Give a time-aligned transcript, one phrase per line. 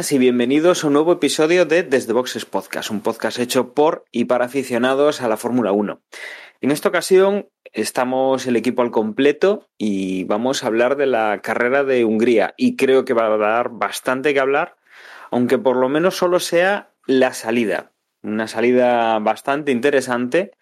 [0.00, 4.24] y bienvenidos a un nuevo episodio de Desde Boxes Podcast, un podcast hecho por y
[4.24, 6.00] para aficionados a la Fórmula 1.
[6.62, 11.84] En esta ocasión estamos el equipo al completo y vamos a hablar de la carrera
[11.84, 14.76] de Hungría y creo que va a dar bastante que hablar,
[15.30, 17.92] aunque por lo menos solo sea la salida.
[18.22, 20.52] Una salida bastante interesante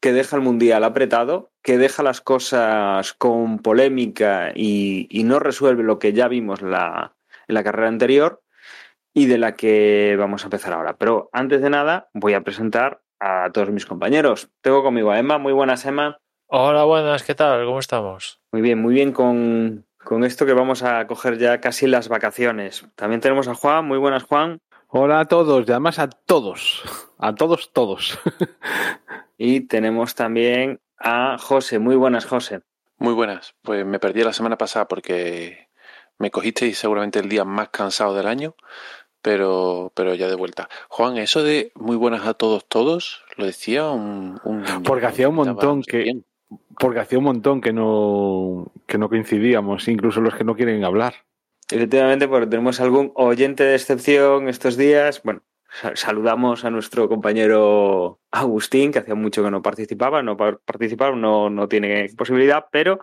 [0.00, 5.84] que deja el Mundial apretado, que deja las cosas con polémica y, y no resuelve
[5.84, 7.14] lo que ya vimos la,
[7.46, 8.42] en la carrera anterior
[9.18, 10.96] y de la que vamos a empezar ahora.
[10.96, 14.48] Pero antes de nada, voy a presentar a todos mis compañeros.
[14.60, 15.38] Tengo conmigo a Emma.
[15.38, 16.18] Muy buenas, Emma.
[16.46, 17.66] Hola, buenas, ¿qué tal?
[17.66, 18.40] ¿Cómo estamos?
[18.52, 22.86] Muy bien, muy bien con, con esto que vamos a coger ya casi las vacaciones.
[22.94, 23.86] También tenemos a Juan.
[23.86, 24.60] Muy buenas, Juan.
[24.86, 26.84] Hola a todos, y además a todos,
[27.18, 28.20] a todos, todos.
[29.36, 31.80] y tenemos también a José.
[31.80, 32.60] Muy buenas, José.
[32.98, 33.56] Muy buenas.
[33.62, 35.68] Pues me perdí la semana pasada porque
[36.18, 38.54] me cogisteis seguramente el día más cansado del año
[39.22, 40.68] pero, pero ya de vuelta.
[40.88, 44.40] Juan, eso de muy buenas a todos, todos, lo decía un...
[44.44, 45.98] un porque hacía un montón que...
[45.98, 46.24] Bien.
[46.78, 51.14] Porque hacía un montón que no, que no coincidíamos, incluso los que no quieren hablar.
[51.70, 55.20] Efectivamente, porque tenemos algún oyente de excepción estos días.
[55.22, 55.42] Bueno,
[55.94, 61.68] saludamos a nuestro compañero Agustín, que hacía mucho que no participaba, no participar, no, no
[61.68, 63.00] tiene posibilidad, pero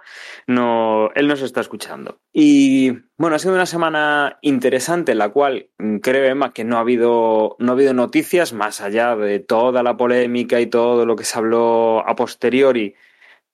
[0.47, 2.19] no, él nos está escuchando.
[2.33, 6.77] Y bueno, ha sido una semana interesante en la cual mm, creo, Emma, que no
[6.77, 11.15] ha habido, no ha habido noticias más allá de toda la polémica y todo lo
[11.15, 12.95] que se habló a posteriori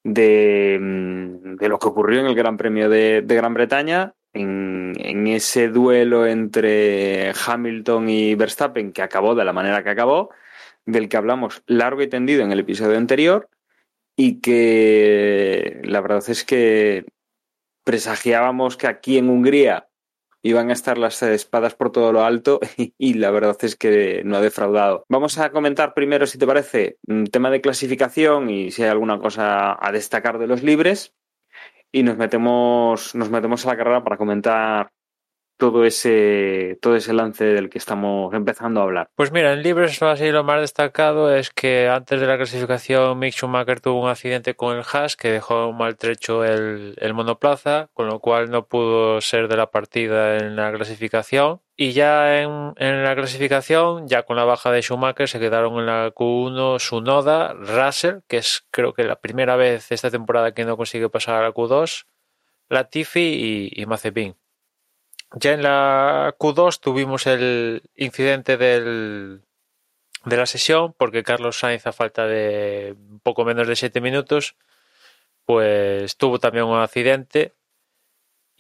[0.04, 5.28] de, mm, de lo que ocurrió en el Gran Premio de, de Gran Bretaña en,
[5.28, 10.30] ese duelo entre Hamilton y Verstappen que acabó de la manera que acabó,
[10.86, 13.50] del que hablamos largo y tendido en el episodio anterior
[14.16, 17.06] y que la verdad es que
[17.84, 19.88] presagiábamos que aquí en Hungría
[20.44, 22.60] iban a estar las espadas por todo lo alto
[22.98, 25.06] y la verdad es que no ha defraudado.
[25.08, 29.20] Vamos a comentar primero, si te parece, un tema de clasificación y si hay alguna
[29.20, 31.14] cosa a destacar de los libres
[31.92, 34.92] y nos metemos, nos metemos a la carrera para comentar
[35.62, 39.12] todo ese, todo ese lance del que estamos empezando a hablar.
[39.14, 43.36] Pues mira, en libres así lo más destacado es que antes de la clasificación Mick
[43.36, 48.20] Schumacher tuvo un accidente con el Haas que dejó maltrecho el, el monoplaza, con lo
[48.20, 51.62] cual no pudo ser de la partida en la clasificación.
[51.84, 55.88] Y ya en, en, la clasificación, ya con la baja de Schumacher, se quedaron en
[55.88, 60.78] la Q1 Sunoda, Russell, que es creo que la primera vez esta temporada que no
[60.78, 62.06] consigue pasar a la Q2,
[62.70, 64.36] Latifi y, y Mazepin.
[65.34, 69.40] Ya en la Q2 tuvimos el incidente de
[70.26, 74.56] la sesión, porque Carlos Sainz, a falta de poco menos de 7 minutos,
[75.46, 77.56] pues tuvo también un accidente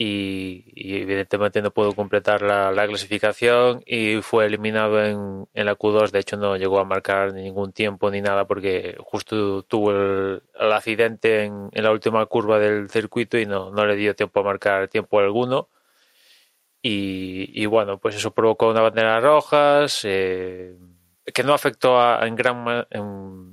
[0.03, 0.63] y,
[1.03, 6.09] evidentemente no pudo completar la, la, clasificación y fue eliminado en, la Q2.
[6.09, 10.41] De hecho, no llegó a marcar ningún tiempo ni nada porque justo tuvo el,
[10.71, 14.87] accidente en, la última curva del circuito y no, no le dio tiempo a marcar
[14.87, 15.69] tiempo alguno.
[16.83, 20.75] Y, bueno, pues eso provocó una bandera rojas eh,
[21.31, 23.50] que no afectó a, en gran en,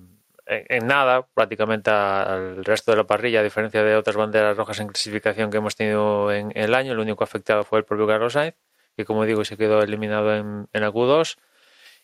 [0.48, 4.88] en, nada prácticamente al resto de la parrilla, a diferencia de otras banderas rojas en
[4.88, 6.92] clasificación que hemos tenido en, el año.
[6.92, 8.54] El único afectado fue el propio Carlos Sainz,
[8.96, 11.36] que como digo se quedó eliminado en, en la Q2.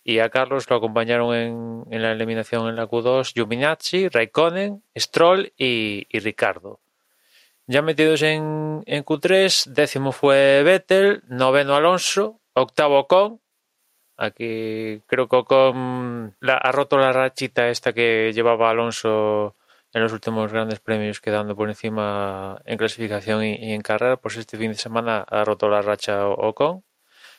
[0.06, 5.52] Y a Carlos lo acompañaron en, en la eliminación en la Q2 Giovinazzi, Raikkonen, Stroll
[5.56, 6.80] y, y Ricardo.
[7.66, 13.40] Ya metidos en, en, Q3, décimo fue Vettel, noveno Alonso, octavo Ocon.
[14.16, 19.56] Aquí creo que Ocon ha roto la rachita esta que llevaba Alonso
[19.92, 24.16] en los últimos grandes premios, quedando por encima en clasificación y, y en carrera.
[24.16, 26.84] Pues este fin de semana ha roto la racha Ocon.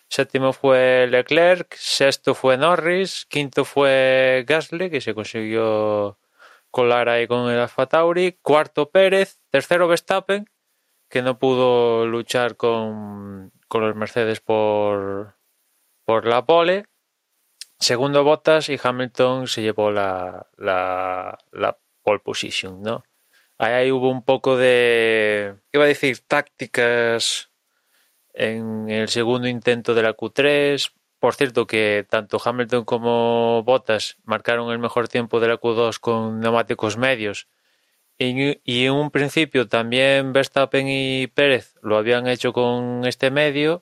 [0.07, 6.19] Séptimo fue Leclerc, sexto fue Norris, quinto fue Gasly, que se consiguió
[6.72, 10.45] colar ahí con el Alfa Tauri, cuarto Pérez, tercero Verstappen,
[11.10, 15.35] que no pudo luchar con, con los Mercedes por,
[16.06, 16.86] por la pole,
[17.80, 23.04] segundo Bottas y Hamilton se llevó la, la, pole position, ¿no?
[23.57, 27.52] Ahí hubo un poco de, iba a decir, tácticas
[28.34, 34.72] en el segundo intento de la Q3, por cierto, que tanto Hamilton como Bottas marcaron
[34.72, 37.48] el mejor tiempo de la Q2 con neumáticos medios.
[38.18, 43.81] Y en un principio también Verstappen y Pérez lo habían hecho con este medio,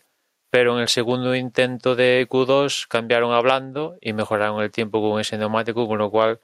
[0.54, 5.36] pero en el segundo intento de Q2 cambiaron hablando y mejoraron el tiempo con ese
[5.36, 6.42] neumático, con lo cual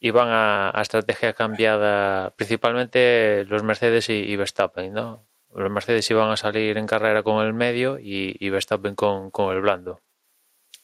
[0.00, 5.24] iban a, estrategia cambiada, principalmente los Mercedes y, Verstappen, ¿no?
[5.54, 9.60] Los Mercedes iban a salir en carrera con el medio y, Verstappen con, con, el
[9.60, 10.00] blando.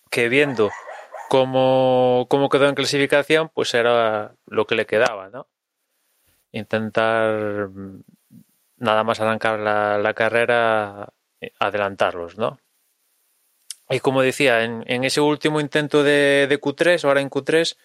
[0.09, 0.71] Que viendo
[1.29, 5.49] cómo, cómo quedó en clasificación, pues era lo que le quedaba, ¿no?
[6.53, 8.03] intentar mm,
[8.77, 11.09] nada más arrancar la, carrera,
[11.41, 12.61] eh, adelantarlos, ¿no?
[13.90, 17.76] Y como decía, en, ese último intento de, Q3, ahora en Q3,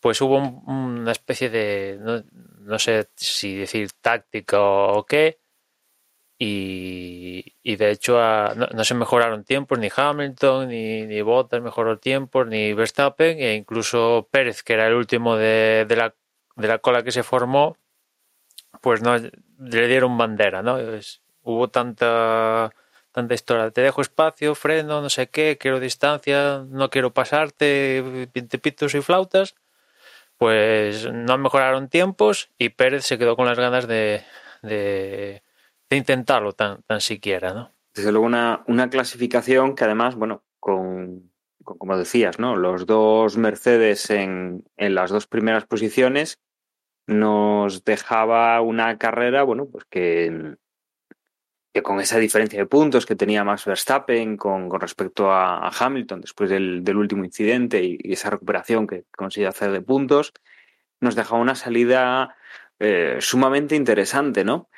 [0.00, 1.98] pues hubo una especie de,
[2.60, 5.38] no, sé si decir táctica o, qué,
[6.38, 8.18] y, de hecho
[8.54, 14.28] no, se mejoraron tiempos, ni Hamilton, ni, ni Bottas mejoró tiempos, ni Verstappen, e incluso
[14.30, 16.14] Pérez, que era el último de, la,
[16.56, 17.76] de la cola que se formó,
[18.80, 20.78] pues no le dieron bandera, ¿no?
[21.42, 22.72] hubo tanta
[23.16, 28.28] tanta historia, te dejo espacio, freno, no sé qué, quiero distancia, no quiero pasarte,
[28.60, 29.54] pitos y flautas,
[30.36, 34.22] pues no mejoraron tiempos y Pérez se quedó con las ganas de,
[34.60, 35.42] de,
[35.88, 37.72] intentarlo tan, tan siquiera, ¿no?
[37.94, 41.32] Desde luego una, una clasificación que además, bueno, con,
[41.64, 42.54] como decías, ¿no?
[42.54, 46.38] Los dos Mercedes en, en las dos primeras posiciones
[47.06, 50.58] nos dejaba una carrera, bueno, pues que,
[51.76, 56.22] que con esa diferencia de puntos que tenía Max Verstappen con, con respecto a, Hamilton
[56.22, 60.32] después del, del último incidente y, esa recuperación que consiguió hacer de puntos,
[61.00, 62.34] nos dejaba una salida
[62.78, 64.70] eh, sumamente interesante, ¿no?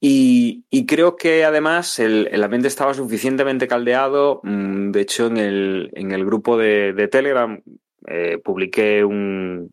[0.00, 4.40] Y, y, creo que además el, el, ambiente estaba suficientemente caldeado.
[4.42, 7.62] Mm, de hecho, en el, en el grupo de, Telegram
[8.06, 9.70] eh, publiqué un,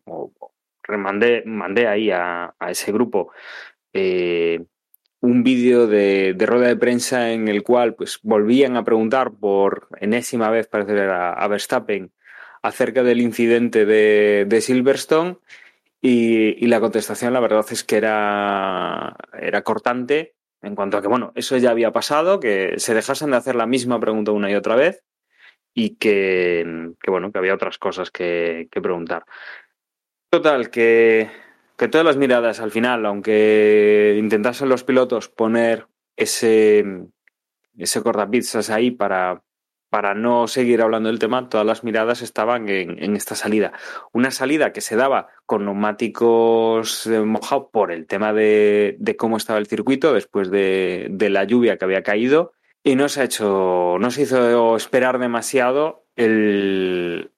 [0.82, 3.32] remandé, mandé ahí a, ese grupo
[3.94, 4.66] eh,
[5.24, 10.50] un vídeo de, rueda de prensa en el cual pues volvían a preguntar por enésima
[10.50, 12.12] vez, parece a, a Verstappen,
[12.62, 15.38] acerca del incidente de, Silverstone
[16.02, 21.32] y, la contestación la verdad es que era, era cortante en cuanto a que, bueno,
[21.34, 24.76] eso ya había pasado, que se dejasen de hacer la misma pregunta una y otra
[24.76, 25.04] vez
[25.72, 29.24] y que, bueno, que había otras cosas que preguntar.
[30.30, 31.30] Total, que,
[31.76, 35.86] todas las miradas al final, aunque intentasen los pilotos poner
[36.16, 36.84] ese,
[37.76, 38.02] ese
[38.70, 39.42] ahí para,
[39.90, 43.72] para no seguir hablando del tema, todas las miradas estaban en, esta salida.
[44.12, 49.66] Una salida que se daba con neumáticos mojados por el tema de, cómo estaba el
[49.66, 54.10] circuito después de, de, la lluvia que había caído y no se ha hecho, no
[54.10, 57.32] se hizo esperar demasiado el,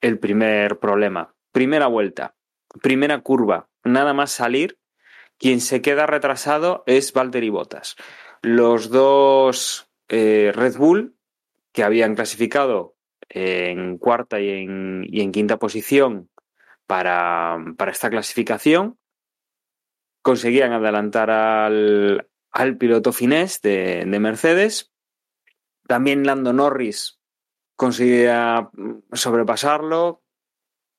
[0.00, 2.34] el primer problema primera vuelta,
[2.82, 4.78] primera curva, nada más salir,
[5.38, 7.96] quien se queda retrasado es Valtteri Bottas.
[8.42, 11.16] Los dos eh, Red Bull,
[11.72, 12.96] que habían clasificado
[13.28, 16.30] en cuarta y en, quinta posición
[16.86, 17.58] para,
[17.90, 18.98] esta clasificación,
[20.22, 22.28] conseguían adelantar al,
[22.78, 24.92] piloto finés de, de Mercedes.
[25.86, 27.18] También Lando Norris
[27.76, 28.70] conseguía
[29.12, 30.23] sobrepasarlo,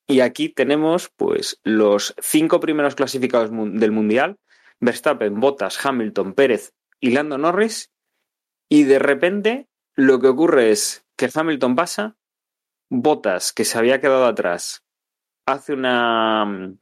[0.08, 4.38] y aquí tenemos pues los cinco primeros clasificados del Mundial,
[4.80, 7.92] Verstappen, Bottas, Hamilton, Pérez y Lando Norris,
[8.70, 12.16] y de repente lo que ocurre es que Hamilton pasa,
[12.90, 14.84] Bottas, que se había quedado atrás,
[15.46, 16.76] hace una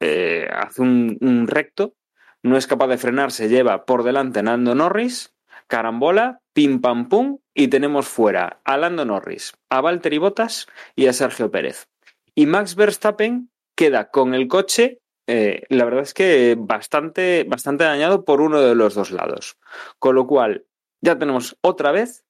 [0.00, 1.94] eh, hace un, recto,
[2.42, 5.34] no es capaz de frenar, se lleva por delante a Lando Norris,
[5.68, 11.12] carambola, pim pam pum, y tenemos fuera a Lando Norris, a Valtteri Bottas y a
[11.12, 11.91] Sergio Pérez.
[12.34, 18.24] Y Max Verstappen queda con el coche, eh, la verdad es que bastante, bastante dañado
[18.24, 19.56] por uno de los dos lados.
[19.98, 20.66] Con lo cual,
[21.00, 22.24] ya tenemos otra vez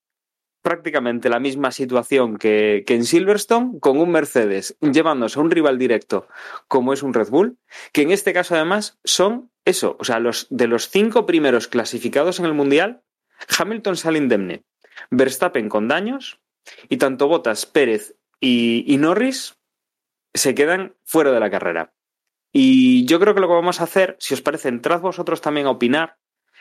[0.62, 5.78] prácticamente la misma situación que, que, en Silverstone, con un Mercedes llevándose a un rival
[5.78, 6.28] directo
[6.68, 7.58] como es un Red Bull,
[7.92, 12.38] que en este caso además son eso, o sea, los, de los cinco primeros clasificados
[12.38, 13.02] en el Mundial,
[13.58, 14.64] Hamilton sale indemne,
[15.10, 16.40] Verstappen con daños,
[16.88, 19.56] y tanto Bottas, Pérez y, y Norris
[20.34, 21.92] se quedan fuera de la carrera.
[22.52, 25.66] Y yo creo que lo que vamos a hacer, si os parece, entrad vosotros también
[25.66, 26.18] a opinar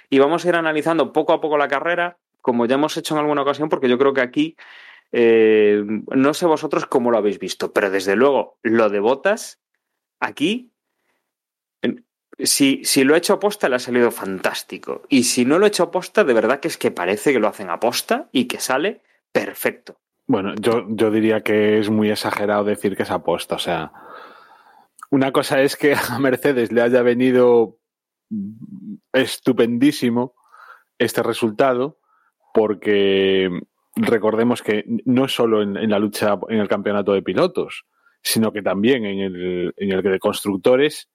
[0.10, 3.20] y vamos a ir analizando poco a poco la carrera, como ya hemos hecho en
[3.20, 4.56] alguna ocasión, porque yo creo que aquí,
[5.12, 9.62] eh, no sé vosotros cómo lo habéis visto, pero desde luego lo de botas,
[10.20, 10.72] aquí,
[12.40, 15.04] si, si lo he hecho aposta, le ha salido fantástico.
[15.10, 17.48] Y si no lo he hecho aposta, de verdad que es que parece que lo
[17.48, 19.02] hacen aposta y que sale
[19.32, 20.01] perfecto.
[20.32, 23.56] Bueno, yo, yo diría que es muy exagerado decir que es aposta.
[23.56, 23.92] O sea,
[25.10, 27.80] una cosa es que a Mercedes le haya venido
[29.12, 30.34] estupendísimo
[30.98, 32.00] este resultado,
[32.54, 33.50] porque
[33.98, 37.84] recordemos que no solo en, la lucha en el campeonato de pilotos,
[38.24, 41.10] sino que también en el, en el de constructores,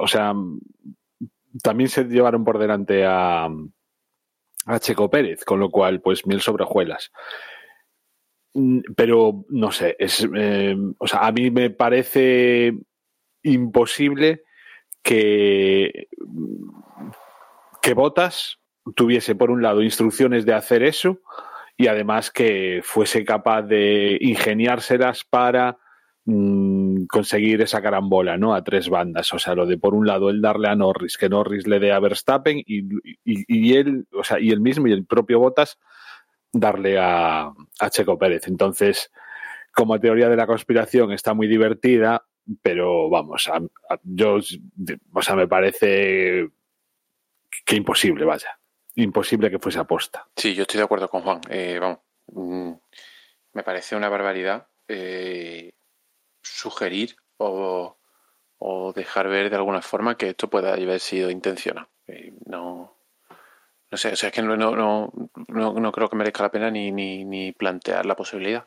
[0.00, 0.32] o sea,
[1.62, 3.50] también se llevaron por delante a,
[4.64, 6.68] a Checo Pérez, con lo cual, pues mil sobre mm,
[8.96, 12.74] Pero no sé, es, eh, o sea, a mí me parece
[13.42, 14.42] imposible
[15.02, 16.08] que,
[17.80, 18.58] que Botas
[18.94, 21.20] tuviese, por un lado, instrucciones de hacer eso
[21.76, 25.78] y además que fuese capaz de ingeniárselas para
[26.24, 28.54] mm, conseguir esa carambola, ¿no?
[28.54, 29.32] A tres bandas.
[29.32, 31.92] O sea, lo de por un lado el darle a Norris, que Norris le dé
[31.92, 32.82] a Verstappen y,
[33.24, 35.78] y, él, o sea, y él mismo y el propio Bottas
[36.52, 38.46] darle a, a Checo Pérez.
[38.46, 39.10] Entonces,
[39.72, 42.24] como teoría de la conspiración está muy divertida,
[42.60, 43.50] pero vamos,
[44.02, 44.38] yo,
[45.12, 46.48] o sea, me parece
[47.64, 48.58] que imposible, vaya.
[48.94, 50.28] Imposible que fuese aposta.
[50.36, 51.40] Sí, yo estoy de acuerdo con Juan.
[51.48, 52.72] Eh, vamos, mm,
[53.54, 55.72] me parece una barbaridad eh,
[56.42, 57.96] sugerir o,
[58.94, 61.88] dejar ver de alguna forma que esto pueda haber sido intencional.
[62.06, 62.91] Eh, no,
[63.92, 65.12] no sé, o sea, es que no, no, no,
[65.48, 68.66] no, creo que merezca la pena ni, ni, ni plantear la posibilidad.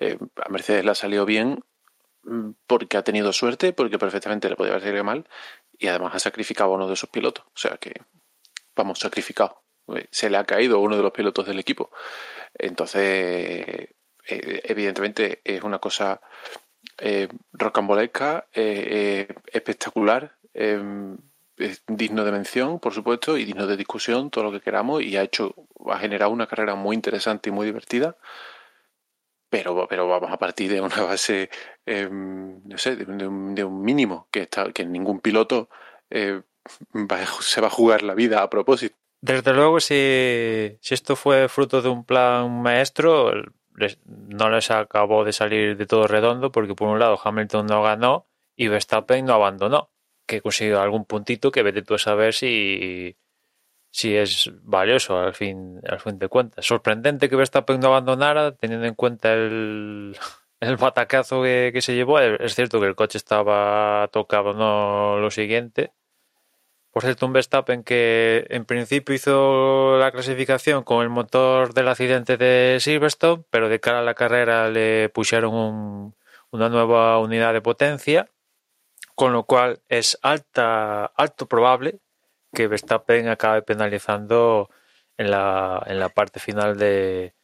[0.00, 1.64] a Mercedes le ha salido bien
[2.22, 5.26] Mm, porque ha tenido suerte, porque perfectamente le podía haber salido mal
[5.78, 7.44] y además ha sacrificado a uno de sus pilotos.
[7.46, 7.94] O sea que,
[8.76, 9.62] vamos, sacrificado.
[9.94, 11.90] Eh, se le ha caído uno de los pilotos del equipo.
[12.54, 13.94] Entonces, eh,
[14.64, 16.20] evidentemente es una cosa
[16.98, 20.36] eh, rocambolesca, eh, espectacular,
[21.86, 25.22] digno de mención, por supuesto, y digno de discusión, todo lo que queramos, y ha
[25.22, 25.54] hecho,
[25.86, 28.16] ha generado una carrera muy interesante y muy divertida
[29.50, 31.50] pero, pero vamos a partir de una base,
[31.84, 35.68] em, no sé, de, un, mínimo, que, está, que ningún piloto
[36.08, 36.40] eh,
[37.40, 38.96] se va a jugar la vida a propósito.
[39.20, 43.32] Desde luego, si, si esto fue fruto de un plan maestro,
[44.06, 48.26] no les acabó de salir de todo redondo, porque por un lado Hamilton no ganó
[48.56, 49.90] y Verstappen no abandonó,
[50.30, 53.16] que consiguió algún puntito que vete tú a saber si,
[53.90, 56.64] si es valioso al fin, al fin de cuentas.
[56.64, 60.16] Sorprendente que Verstappen no abandonara, teniendo en cuenta el,
[60.60, 62.20] el batacazo que, se llevó.
[62.20, 65.92] Es cierto que el coche estaba tocado, no lo siguiente.
[66.92, 72.36] Por cierto, un Verstappen que en principio hizo la clasificación con el motor del accidente
[72.36, 76.14] de Silverstone, pero de cara a la carrera le pusieron
[76.50, 78.28] una nueva unidad de potencia,
[79.20, 82.00] con lo cual es alta, alto probable
[82.54, 84.70] que Verstappen acabe penalizando
[85.18, 87.34] en la, en la parte final de,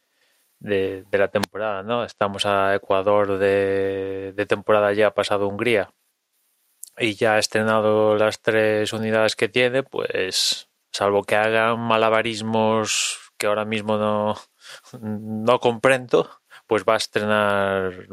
[0.59, 2.02] de, la temporada, ¿no?
[2.04, 5.92] Estamos a Ecuador de, de temporada ya ha pasado Hungría
[6.97, 13.49] y ya ha estrenado las tres unidades que tiene, pues salvo que hagan malabarismos que
[13.49, 14.35] ahora mismo no,
[15.02, 16.30] no comprendo,
[16.66, 18.06] pues va a estrenar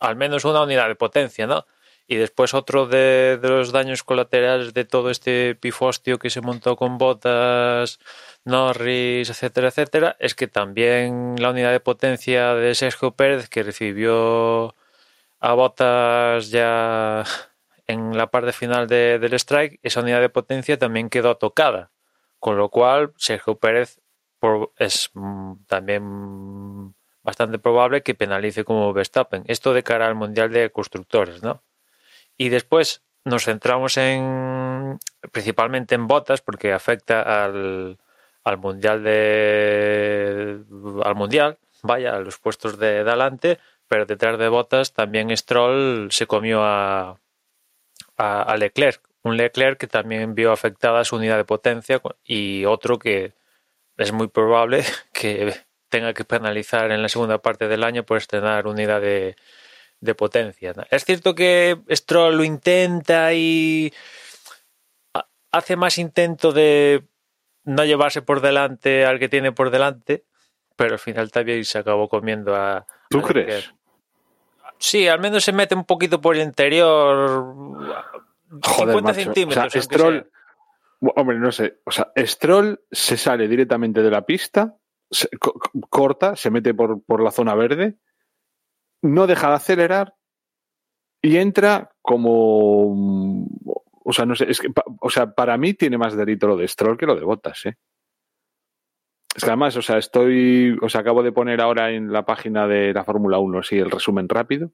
[0.00, 1.64] al menos una unidad de potencia, ¿no?
[2.08, 6.98] Y después otro de, los daños colaterales de todo este pifostio que se montó con
[6.98, 7.98] botas,
[8.44, 14.76] Norris, etcétera, etcétera, es que también la unidad de potencia de Sergio Pérez, que recibió
[15.40, 17.24] a botas ya
[17.86, 21.90] en la parte final del strike, esa unidad de potencia también quedó tocada.
[22.38, 23.98] Con lo cual, Sergio Pérez
[24.78, 29.44] es mm, también bastante probable que penalice como Verstappen.
[29.48, 31.62] Esto de cara al Mundial de Constructores, ¿no?
[32.36, 34.98] Y después nos centramos en
[35.32, 37.98] principalmente en botas porque afecta al,
[38.44, 40.60] al mundial de
[41.02, 46.26] al mundial, vaya, a los puestos de delante, pero detrás de botas también Stroll se
[46.26, 47.18] comió a,
[48.16, 53.32] a, Leclerc, un Leclerc que también vio afectada su unidad de potencia y otro que
[53.96, 55.54] es muy probable que
[55.88, 59.36] tenga que penalizar en la segunda parte del año por estrenar unidad de,
[60.00, 60.74] de potencia.
[60.90, 63.92] Es cierto que Stroll lo intenta y
[65.50, 67.06] hace más intento de
[67.64, 70.24] no llevarse por delante al que tiene por delante,
[70.76, 72.86] pero al final también se acabó comiendo a.
[73.10, 73.72] ¿Tú crees?
[74.78, 77.44] Sí, al menos se mete un poquito por el interior.
[78.62, 79.74] Joder, 50 centímetros.
[79.74, 80.30] O Stroll,
[81.00, 81.80] hombre, no sé.
[81.84, 84.76] O sea, Stroll se sale directamente de la pista,
[85.88, 87.96] corta, se mete por, por la zona verde
[89.06, 90.14] no deja de acelerar
[91.22, 93.46] y entra como.
[94.08, 94.68] O sea, no sé, es que,
[95.00, 97.76] o sea, para mí tiene más delito lo de Stroll que lo de Botas, ¿eh?
[99.34, 102.66] Es que además, o sea, estoy, o sea, acabo de poner ahora en la página
[102.66, 104.70] de la Fórmula 1, sí, el resumen rápido.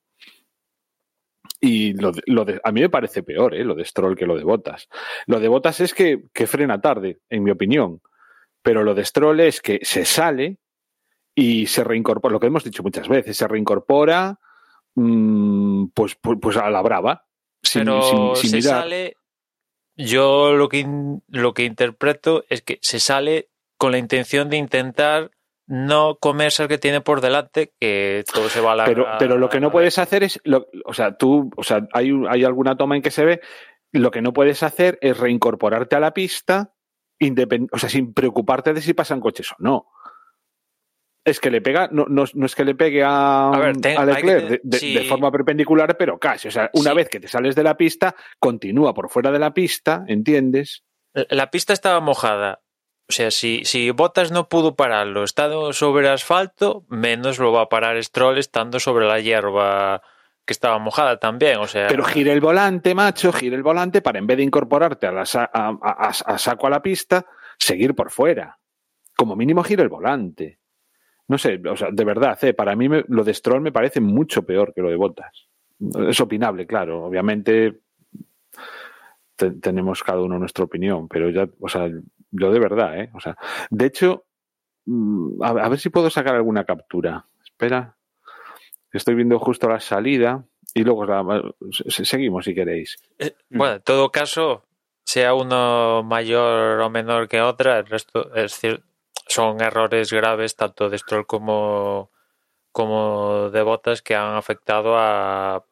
[1.61, 3.65] Y lo de, lo de- a mí me parece peor, ¿eh?
[3.65, 4.89] lo de Stroll que lo de Botas.
[5.27, 8.01] Lo de Botas es que, que frena tarde, en mi opinión.
[8.63, 10.59] Pero lo de Stroll es que se sale
[11.35, 14.39] y se reincorpora, lo que hemos dicho muchas veces, se reincorpora
[14.95, 17.25] mm, pues, pues, pues a la brava.
[17.63, 18.83] Sin, Pero sin- sin se mirar.
[18.83, 19.17] sale.
[19.97, 20.87] Yo lo que,
[21.29, 25.31] lo que interpreto es que se sale con la intención de intentar
[25.67, 28.85] no comerse al que tiene por delante, que todo se va a la.
[28.85, 32.11] Pero, pero lo que no puedes hacer es, lo- o sea, tú, o sea, hay,
[32.29, 33.41] hay alguna toma en que se ve,
[33.93, 36.75] lo que no puedes hacer es reincorporarte a la pista,
[37.21, 39.87] independ- o sea, sin preocuparte de si pasan coches o no.
[41.25, 43.97] Es que le pega, no, no, no es que le pegue a, A ver, ten-
[43.97, 46.49] a hay que Leclerc de, de- si- de forma perpendicular, pero casi.
[46.49, 46.97] O sea, una Sí.
[46.97, 50.83] vez que te sales de la pista, continúa por fuera de la pista, ¿entiendes?
[51.15, 52.61] La pista estaba mojada.
[53.09, 57.69] O sea, si, si Bottas no pudo pararlo estando sobre asfalto, menos lo va a
[57.69, 60.01] parar Stroll estando sobre la hierba
[60.47, 61.59] que estaba mojada también.
[61.59, 65.07] O sea, Pero gire el volante, macho, gire el volante para en vez de incorporarte
[65.07, 67.27] a, la sa- a, a- a- a saco a la pista,
[67.59, 68.59] seguir por fuera.
[69.17, 70.59] Como mínimo gire el volante.
[71.33, 74.03] No sé, o sea, de verdad, eh, para mí me- lo de Stroll me parece
[74.03, 75.49] mucho peor que lo de Bottas.
[76.11, 77.05] Es opinable, claro.
[77.07, 77.81] Obviamente
[79.35, 81.89] te- tenemos cada uno nuestra opinión, pero ya, o sea,
[82.33, 83.11] yo de verdad, ¿eh?
[83.15, 83.35] O sea,
[83.71, 84.27] de hecho,
[84.85, 87.25] mm, a, ver si puedo sacar alguna captura.
[87.43, 87.97] Espera.
[88.93, 91.51] Estoy viendo justo la salida y luego la-
[91.89, 92.99] se- seguimos si queréis.
[93.19, 94.65] Eh, Bueno, en todo caso,
[95.03, 98.83] sea uno mayor o menor que otra, el resto es decir,
[99.33, 102.11] son errores graves tanto de Stroll como,
[102.73, 105.65] como de Bottas que han afectado a,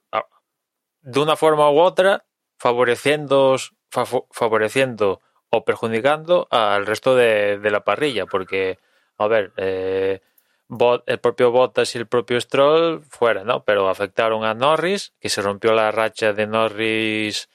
[1.02, 2.24] de una forma u otra,
[2.58, 3.56] favoreciendo,
[3.90, 5.20] fa- favoreciendo
[5.50, 8.78] o perjudicando al resto de, de la parrilla, porque,
[9.18, 10.20] a ver, eh,
[10.68, 13.64] Bot- el propio Bottas y el propio Stroll fuera, ¿no?
[13.64, 17.48] Pero afectaron a Norris, que se rompió la racha de Norris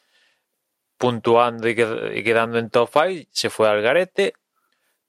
[0.97, 1.75] puntuando y
[2.23, 4.33] quedando en top 5, se fue al garete.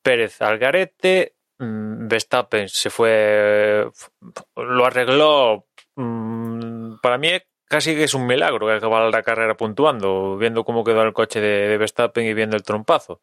[0.06, 1.34] Pérez al garete.
[1.58, 3.90] mm, Verstappen se fue,
[4.54, 5.66] lo arregló.
[5.96, 7.30] mm, Para mí
[7.68, 11.40] casi que es un milagro que acabara la carrera puntuando, viendo cómo quedó el coche
[11.40, 13.20] de, Verstappen y viendo el trompazo.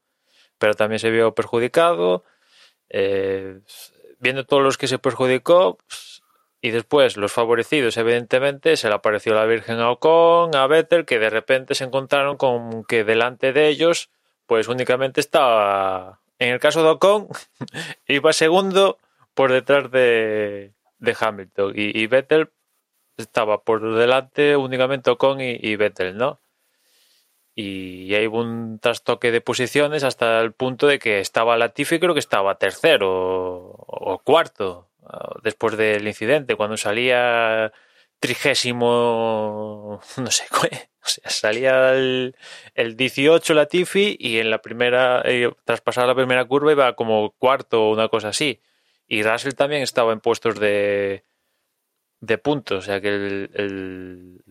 [0.60, 2.26] Pero también se vio perjudicado.
[2.90, 3.62] eh,
[4.20, 5.78] viendo todos los que se perjudicó,
[6.62, 11.20] y después los favorecidos, evidentemente, se le apareció la Virgen a Ocon, a Vettel, que
[11.20, 14.10] de repente se encontraron con que delante de ellos,
[14.48, 17.28] pues únicamente estaba, en el caso de Ocon,
[18.08, 18.98] iba segundo
[19.34, 20.74] por detrás de,
[21.20, 22.50] Hamilton, y, y Vettel
[23.18, 26.40] estaba por delante únicamente Ocon y, y Vettel, ¿no?
[27.56, 32.14] Y ahí hubo un trastoque de posiciones hasta el punto de que estaba Latifi, creo
[32.14, 37.72] que estaba tercero o, o cuarto ah, después del incidente, cuando salía
[38.24, 40.46] trigésimo, no sé,
[41.04, 42.36] o sea, salía el,
[42.74, 47.32] el 18 Latifi y en la primera, eh, tras pasar la primera curva iba como
[47.38, 48.62] cuarto o una cosa así.
[49.08, 51.26] Y Russell también estaba en puestos de,
[52.22, 54.42] de puntos, o sea que el-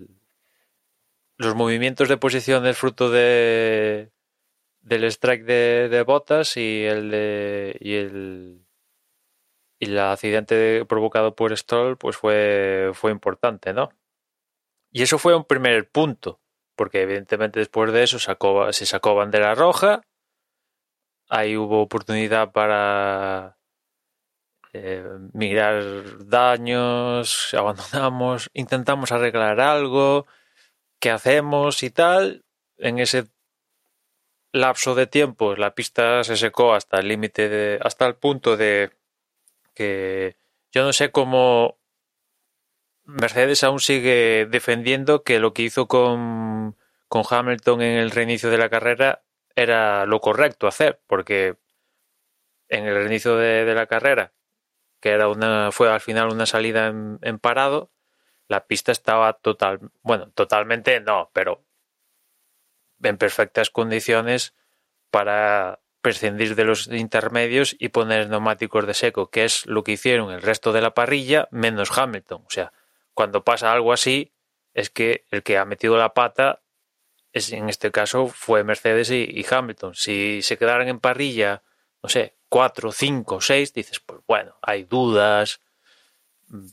[1.37, 4.11] los movimientos de posición es fruto de
[4.83, 8.62] del strike de, de Bottas y el de y el
[9.83, 13.91] y el accidente provocado por Stroll pues fue fue importante no
[14.93, 16.43] y eso fue un primer punto
[16.77, 20.03] porque evidentemente después de eso se sacó bandera roja.
[21.29, 23.57] Ahí hubo oportunidad para
[24.73, 30.27] eh, mirar daños abandonamos intentamos arreglar algo
[31.01, 32.45] qué hacemos y tal.
[32.79, 33.27] En ese
[34.53, 38.91] lapso de tiempo la pista se secó hasta el límite de, hasta el punto de
[39.75, 40.37] que
[40.71, 41.79] yo no sé cómo
[43.05, 46.77] Mercedes aún sigue defendiendo que lo que hizo con,
[47.09, 49.23] con Hamilton en el reinicio de la carrera
[49.57, 51.57] era lo correcto hacer, porque
[52.69, 54.33] en el reinicio de, de la carrera,
[55.01, 57.91] que era una, fue al final una salida en, en parado,
[58.49, 61.65] la pista estaba total, bueno, totalmente no, pero
[63.03, 64.55] en perfectas condiciones
[65.11, 70.33] para prescindir de los intermedios y poner neumáticos de seco, que es lo que hicieron
[70.33, 72.43] el resto de la parrilla menos Hamilton.
[72.47, 72.73] O sea,
[73.15, 74.33] cuando pasa algo así,
[74.75, 76.61] es que el que ha metido la pata,
[77.33, 79.95] es, en este caso, fue Mercedes y, Hamilton.
[79.95, 81.63] Si se quedaran en parrilla,
[82.03, 85.61] no sé, cuatro, cinco, seis, dices, pues bueno, hay dudas,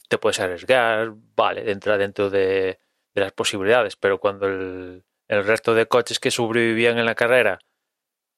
[0.10, 2.80] te puedes arriesgar, vale, entra dentro de,
[3.14, 7.60] las posibilidades, pero cuando el, resto de coches que sobrevivían en la carrera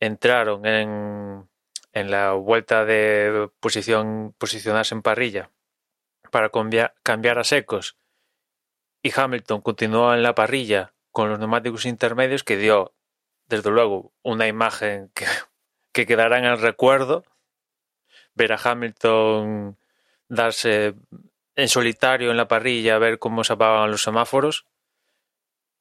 [0.02, 1.48] entraron en,
[1.94, 5.50] en la vuelta de posición, posicionarse en parrilla
[6.32, 6.50] para
[7.04, 7.98] cambiar, a secos
[9.04, 12.94] y Hamilton continuó en la parrilla con los neumáticos intermedios que dio,
[13.48, 15.26] desde luego, una imagen que,
[15.92, 17.24] que quedará en el recuerdo.
[18.34, 19.78] Ver a Hamilton
[20.30, 20.96] darse
[21.56, 24.66] en solitario en la parrilla, ver cómo se apagaban los semáforos.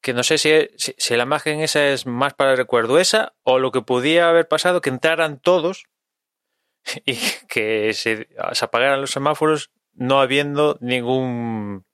[0.01, 3.35] Que no sé si, si, si la imagen esa es más para el recuerdo esa
[3.43, 5.85] o lo que podía haber pasado, que entraran todos
[7.07, 8.29] y que se,
[8.61, 11.85] apagaran los semáforos no habiendo ningún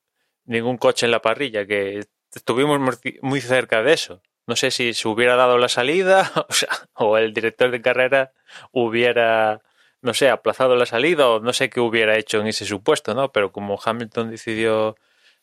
[0.44, 2.80] ningún coche en la parrilla, que estuvimos
[3.22, 4.22] muy cerca de eso.
[4.46, 6.30] No sé si se hubiera dado la salida
[6.94, 8.32] o, o el director de carrera
[8.70, 9.62] hubiera,
[10.02, 13.32] no sé, aplazado la salida o no sé qué hubiera hecho en ese supuesto, ¿no?
[13.32, 14.96] Pero como Hamilton decidió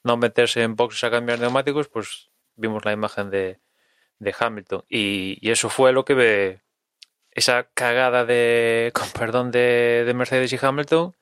[0.03, 3.59] no meterse en boxes a cambiar neumáticos, pues vimos la imagen de,
[4.19, 4.83] de Hamilton.
[4.89, 6.61] Y, y, eso fue lo que ve
[7.31, 11.15] esa cagada de, con perdón, de, de Mercedes y Hamilton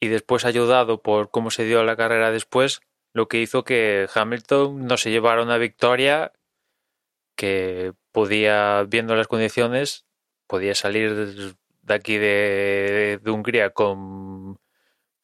[0.00, 2.80] y después ayudado por cómo se dio la carrera después,
[3.14, 6.32] lo que hizo que Hamilton no se llevara una victoria
[7.36, 10.06] que podía, viendo las condiciones,
[10.46, 14.58] podía salir de aquí de, de Hungría con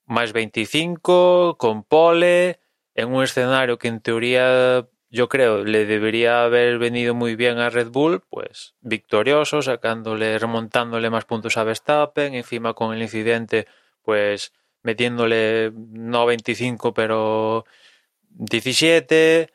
[0.07, 2.61] más 25, con pole,
[2.95, 7.71] en un escenario que en teoría yo creo le debería haber venido muy bien a
[7.71, 13.67] Red Bull, pues victorioso, sacándole, remontándole más puntos a Verstappen, encima con el incidente,
[14.03, 17.65] pues metiéndole no 25 pero
[18.31, 19.53] 17,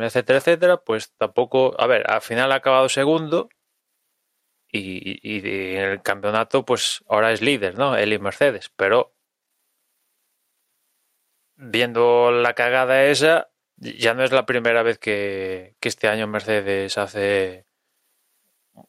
[0.00, 3.48] etcétera, etcétera, pues tampoco, a ver, al final ha acabado segundo
[4.70, 5.38] y,
[5.76, 7.96] en el campeonato pues ahora es líder, ¿no?
[7.96, 9.14] Él Mercedes, pero
[11.56, 17.66] viendo la cagada esa, ya no es la primera vez que, este año Mercedes hace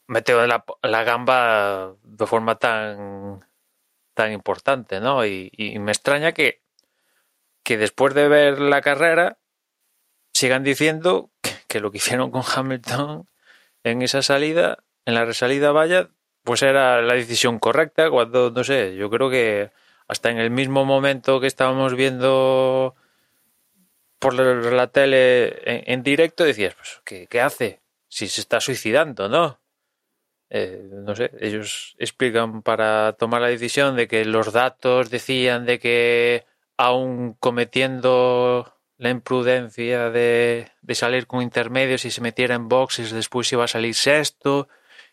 [0.06, 3.44] mete la, la gamba de forma tan
[4.14, 5.24] tan importante, ¿no?
[5.24, 6.60] Y, y, me extraña que,
[7.62, 9.38] que después de ver la carrera
[10.32, 13.28] sigan diciendo que, que, lo que hicieron con Hamilton
[13.84, 16.10] en esa salida, en la resalida vaya,
[16.42, 19.70] pues era la decisión correcta, cuando, no sé, yo creo que
[20.08, 22.96] hasta en el mismo momento que estábamos viendo
[24.18, 27.80] por la tele en, en directo, decías, pues, ¿qué, ¿qué hace?
[28.08, 29.60] Si se está suicidando, ¿no?
[30.50, 35.78] Eh, no sé, ellos explican para tomar la decisión de que los datos decían de
[35.78, 36.46] que
[36.78, 43.52] aún cometiendo la imprudencia de, de salir con intermedios y se metiera en boxes después
[43.52, 44.68] iba a salir sexto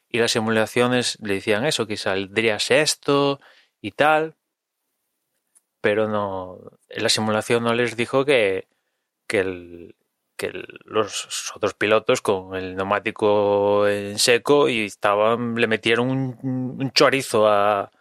[0.10, 3.42] y las simulaciones le decían eso, que saldría sexto
[3.82, 4.36] y tal,
[5.82, 8.68] pero no, la simulación no les dijo que,
[9.28, 9.96] que el,
[10.38, 10.52] que
[10.86, 17.48] los otros pilotos con el neumático en seco y estaban le metieron un, un, chorizo
[17.48, 17.92] a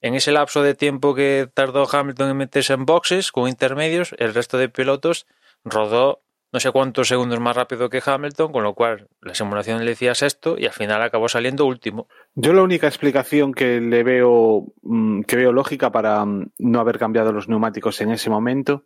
[0.00, 4.34] en ese lapso de tiempo que tardó Hamilton en meterse en boxes con intermedios el
[4.34, 5.26] resto de pilotos
[5.64, 9.90] rodó no sé cuántos segundos más rápido que Hamilton con lo cual la simulación le
[9.90, 12.06] decía sexto y al final acabó saliendo último.
[12.36, 17.00] Yo la única explicación que le veo mm, que veo lógica para mm, no haber
[17.00, 18.84] cambiado los neumáticos en ese momento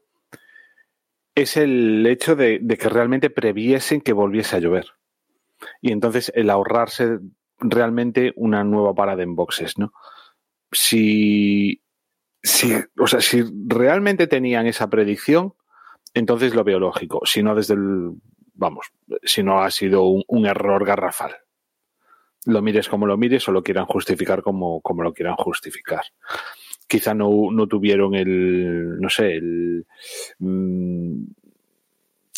[1.42, 4.86] es el hecho de, que realmente previesen que volviese a llover.
[5.80, 7.18] Y entonces el ahorrarse
[7.58, 9.92] realmente una nueva parada en boxes, ¿no?
[10.70, 11.82] Si,
[12.42, 15.54] si, o sea, si realmente tenían esa predicción,
[16.14, 17.22] entonces lo veo lógico.
[17.24, 18.12] Si no, desde el,
[18.54, 18.92] vamos,
[19.24, 21.36] si no ha sido un, un error garrafal.
[22.44, 26.04] Lo mires como lo mires o lo quieran justificar como, como lo quieran justificar
[26.88, 29.86] quizá no, no tuvieron el, no sé, el,
[30.38, 31.22] mm,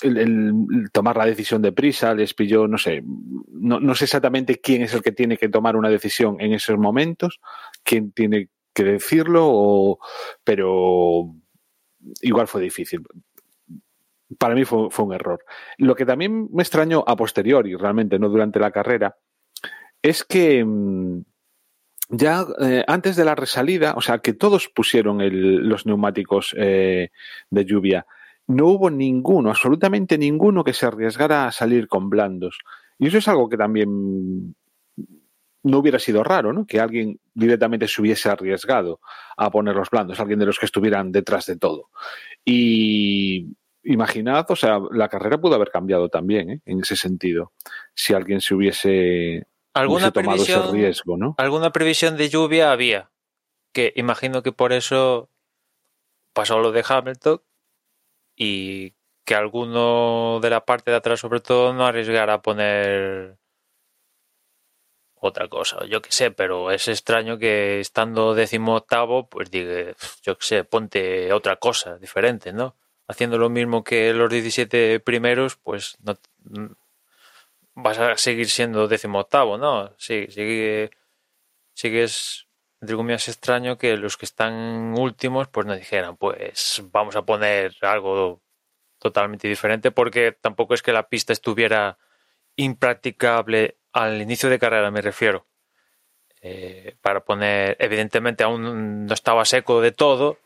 [0.02, 4.82] el, tomar la decisión de prisa, les pilló, no sé, no, no, sé exactamente quién
[4.82, 7.40] es el que tiene que tomar una decisión en esos momentos,
[7.84, 9.98] quién tiene que decirlo,
[10.42, 11.34] pero
[12.22, 13.02] igual fue difícil.
[14.38, 15.44] Para mí fue, fue un error.
[15.78, 19.16] Lo que también me extrañó a posteriori, realmente, no durante la carrera,
[20.02, 21.22] es que mm,
[22.10, 25.18] ya eh, antes de la resalida, o sea, que todos pusieron
[25.68, 27.10] los neumáticos eh,
[27.50, 28.06] de lluvia,
[28.48, 32.58] no hubo ninguno, absolutamente ninguno que se arriesgara a salir con blandos.
[32.98, 34.54] Y eso es algo que también
[35.62, 36.66] no hubiera sido raro, ¿no?
[36.66, 39.00] Que alguien directamente se hubiese arriesgado
[39.36, 41.90] a poner los blandos, alguien de los que estuvieran detrás de todo.
[42.44, 46.60] Y imaginad, o sea, la carrera pudo haber cambiado también, ¿eh?
[46.64, 47.52] en ese sentido,
[47.94, 51.34] si alguien se hubiese alguna previsión, ese riesgo, ¿no?
[51.38, 53.10] Alguna previsión de lluvia había,
[53.72, 55.28] que imagino que por eso
[56.32, 57.42] pasó lo de Hamilton
[58.36, 63.36] y que alguno de la parte de atrás sobre todo no arriesgara a poner
[65.14, 70.38] otra cosa, yo qué sé, pero es extraño que estando décimo octavo, pues diga, yo
[70.38, 72.74] qué sé, ponte otra cosa diferente, ¿no?
[73.10, 76.16] haciendo lo mismo que los 17 primeros, pues no,
[77.82, 79.94] vas a seguir siendo décimo octavo, ¿no?
[79.98, 80.90] Sí, sigue,
[81.74, 82.48] sigues,
[82.80, 87.74] entre comillas, extraño que los que están últimos, pues no dijeran, pues vamos a poner
[87.82, 88.42] algo
[88.98, 91.98] totalmente diferente, porque tampoco es que la pista estuviera
[92.56, 95.46] impracticable al inicio de carrera, me refiero.
[96.42, 100.38] Eh, para poner, evidentemente aún no estaba seco de todo,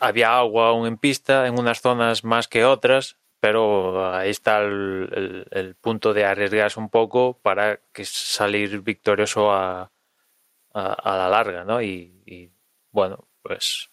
[0.00, 5.76] había agua aún en pista, en unas zonas más que otras, pero ahí está el,
[5.78, 9.92] punto de arriesgarse un poco para que salir victorioso a,
[10.72, 11.82] a, la larga, ¿no?
[11.82, 12.50] Y,
[12.90, 13.90] bueno, pues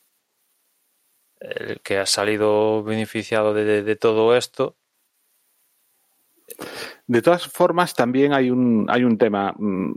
[1.41, 4.77] el que ha salido beneficiado de, todo esto.
[7.05, 9.95] De todas formas, también hay un, hay un tema mm,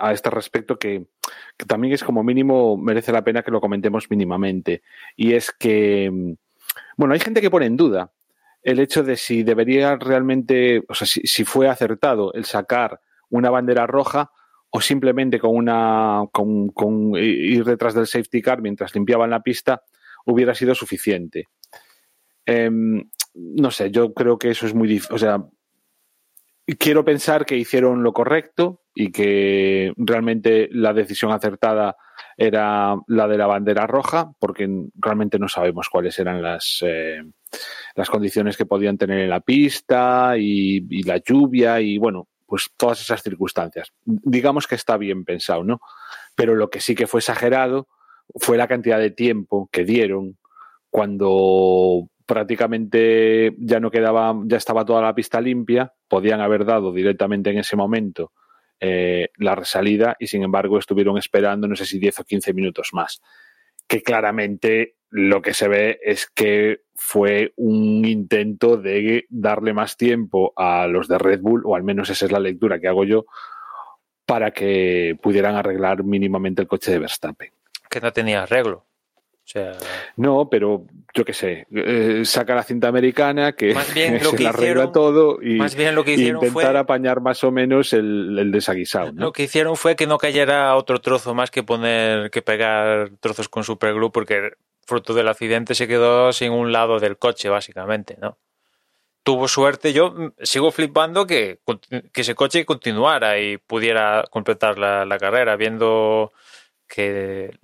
[0.00, 1.06] a este respecto que,
[1.56, 4.82] que también es como mínimo, merece la pena que lo comentemos mínimamente.
[5.14, 6.32] Y es que, mm,
[6.96, 8.10] bueno, hay gente que pone en duda
[8.62, 13.86] el hecho de si debería realmente, o sea, si, fue acertado el sacar una bandera
[13.86, 14.30] roja
[14.70, 19.82] o simplemente con una con, con, ir detrás del safety car mientras limpiaban la pista
[20.26, 21.48] hubiera sido suficiente.
[22.44, 25.14] Em, no sé, yo creo que eso es muy difícil.
[25.14, 25.44] O sea,
[26.78, 31.96] quiero pensar que hicieron lo correcto y que realmente la decisión acertada
[32.36, 37.22] era la de la bandera roja, porque realmente no sabemos cuáles eran las, eh,
[37.94, 43.00] las condiciones que podían tener en la pista y, la lluvia y bueno, pues todas
[43.00, 43.92] esas circunstancias.
[44.04, 45.80] Digamos que está bien pensado, ¿no?
[46.34, 47.88] Pero lo que sí que fue exagerado
[48.36, 50.38] fue la cantidad de tiempo que dieron
[50.88, 57.50] cuando prácticamente ya no quedaba, ya estaba toda la pista limpia, podían haber dado directamente
[57.50, 58.32] en ese momento
[58.80, 62.90] eh, la resalida y sin embargo estuvieron esperando no sé si 10 o 15 minutos
[62.92, 63.20] más.
[63.86, 70.52] Que claramente lo que se ve es que fue un intento de darle más tiempo
[70.56, 73.26] a los de Red Bull, o al menos esa es la lectura que hago yo,
[74.24, 77.50] para que pudieran arreglar mínimamente el coche de Verstappen.
[77.88, 78.86] Que no tenía arreglo.
[80.16, 80.84] No, pero
[81.14, 85.42] yo qué sé, eh, saca la cinta americana que más bien lo se arregla todo
[85.42, 89.12] y, más bien lo que hicieron intentar apañar más o menos el, el desaguisado.
[89.14, 93.48] Lo que hicieron fue que no cayera otro trozo más que poner, que pegar trozos
[93.48, 94.52] con Superglue porque
[94.90, 98.38] fruto del accidente se quedó sin un lado del coche, básicamente, ¿no?
[99.22, 101.60] Tuvo suerte, yo sigo flipando que,
[102.12, 106.32] que ese coche continuara y pudiera completar la, la carrera, viendo
[106.88, 107.56] que,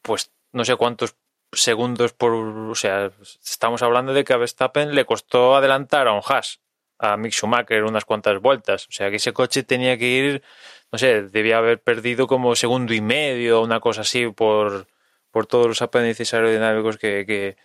[0.00, 1.14] pues, no sé cuántos
[1.52, 2.32] segundos por.
[2.32, 3.10] O sea,
[3.44, 6.60] estamos hablando de que a Verstappen le costó adelantar a un Haas,
[6.98, 8.86] a Mick Schumacher, unas cuantas vueltas.
[8.88, 10.42] O sea, que ese coche tenía que ir,
[10.90, 14.86] no sé, debía haber perdido como segundo y medio, una cosa así, por,
[15.30, 17.56] por todos los apéndices aerodinámicos que,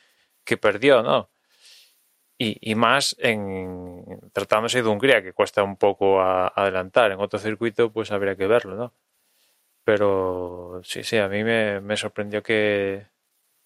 [0.44, 1.30] que, perdió, ¿no?
[2.40, 7.12] Y, y, más en tratándose de Hungría, que cuesta un poco adelantar.
[7.12, 8.94] En otro circuito, pues habría que verlo, ¿no?
[9.84, 13.08] Pero sí, sí, a mí me, me sorprendió que,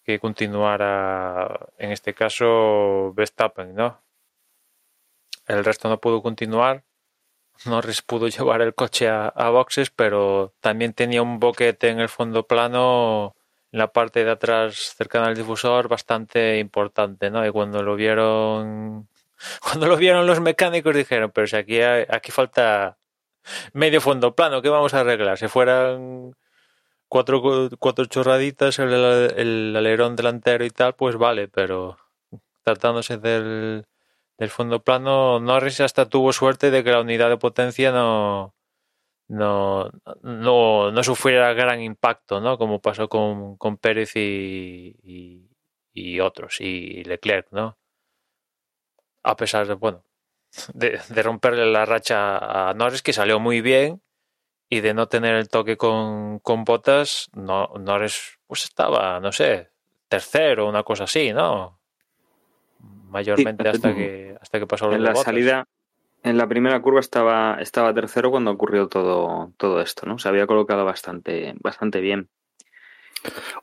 [0.03, 4.01] que continuara, en este caso, Verstappen, ¿no?
[5.47, 6.83] El resto no pudo continuar.
[7.65, 12.47] Norris pudo llevar el coche a, boxes, pero también tenía un boquete en el fondo
[12.47, 13.35] plano,
[13.71, 17.45] en la parte de atrás cercana al difusor, bastante importante, ¿no?
[17.45, 19.07] Y cuando lo vieron,
[19.61, 22.97] cuando lo vieron los mecánicos dijeron, pero si aquí, aquí falta
[23.73, 25.37] medio fondo plano, ¿qué vamos a arreglar?
[25.37, 26.35] Si fueran
[27.11, 31.97] cuatro, cuatro chorraditas, el, alerón delantero y tal, pues vale, pero
[32.63, 33.85] tratándose del,
[34.37, 38.55] del fondo plano, Norris hasta tuvo suerte de que la unidad de potencia no,
[39.27, 42.57] no, no, no sufriera gran impacto, ¿no?
[42.57, 44.95] Como pasó con, con Pérez y,
[45.93, 47.77] y, otros, y Leclerc, ¿no?
[49.23, 50.05] A pesar de, bueno,
[50.73, 54.01] de, de romperle la racha a Norris, que salió muy bien,
[54.73, 59.67] y de no tener el toque con, con botas, no, eres, pues estaba, no sé,
[60.07, 61.77] tercero, una cosa así, ¿no?
[63.09, 65.67] Mayormente hasta que hasta que pasó lo en la salida,
[66.23, 70.17] en la primera curva estaba, estaba tercero cuando ocurrió todo, todo esto, ¿no?
[70.19, 72.29] Se había colocado bastante, bastante bien.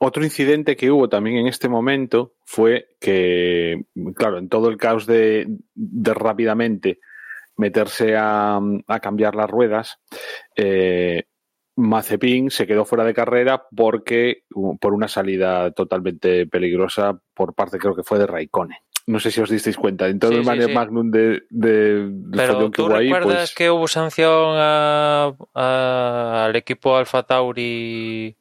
[0.01, 5.07] Otro incidente que hubo también en este momento fue que, claro, en todo el caos
[5.07, 7.01] de, de rápidamente
[7.59, 8.61] meterse a,
[9.03, 9.99] cambiar las ruedas,
[10.57, 11.25] eh,
[11.77, 14.45] Mazepin se quedó fuera de carrera porque
[14.81, 18.79] por una salida totalmente peligrosa por parte creo que fue de Raikkonen.
[19.07, 20.07] No sé si os disteis cuenta.
[20.09, 24.57] En todo el Magnum de, de, Pero ¿tú recuerdas pues que hubo sanción
[25.55, 28.37] al equipo Alfa Tauri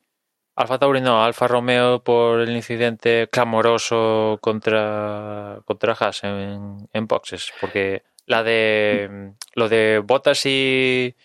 [0.58, 7.54] Alfa Tauri no, Alfa Romeo por el incidente clamoroso contra, contra Haas en, en boxes,
[7.62, 11.16] porque la de lo de Bottas y,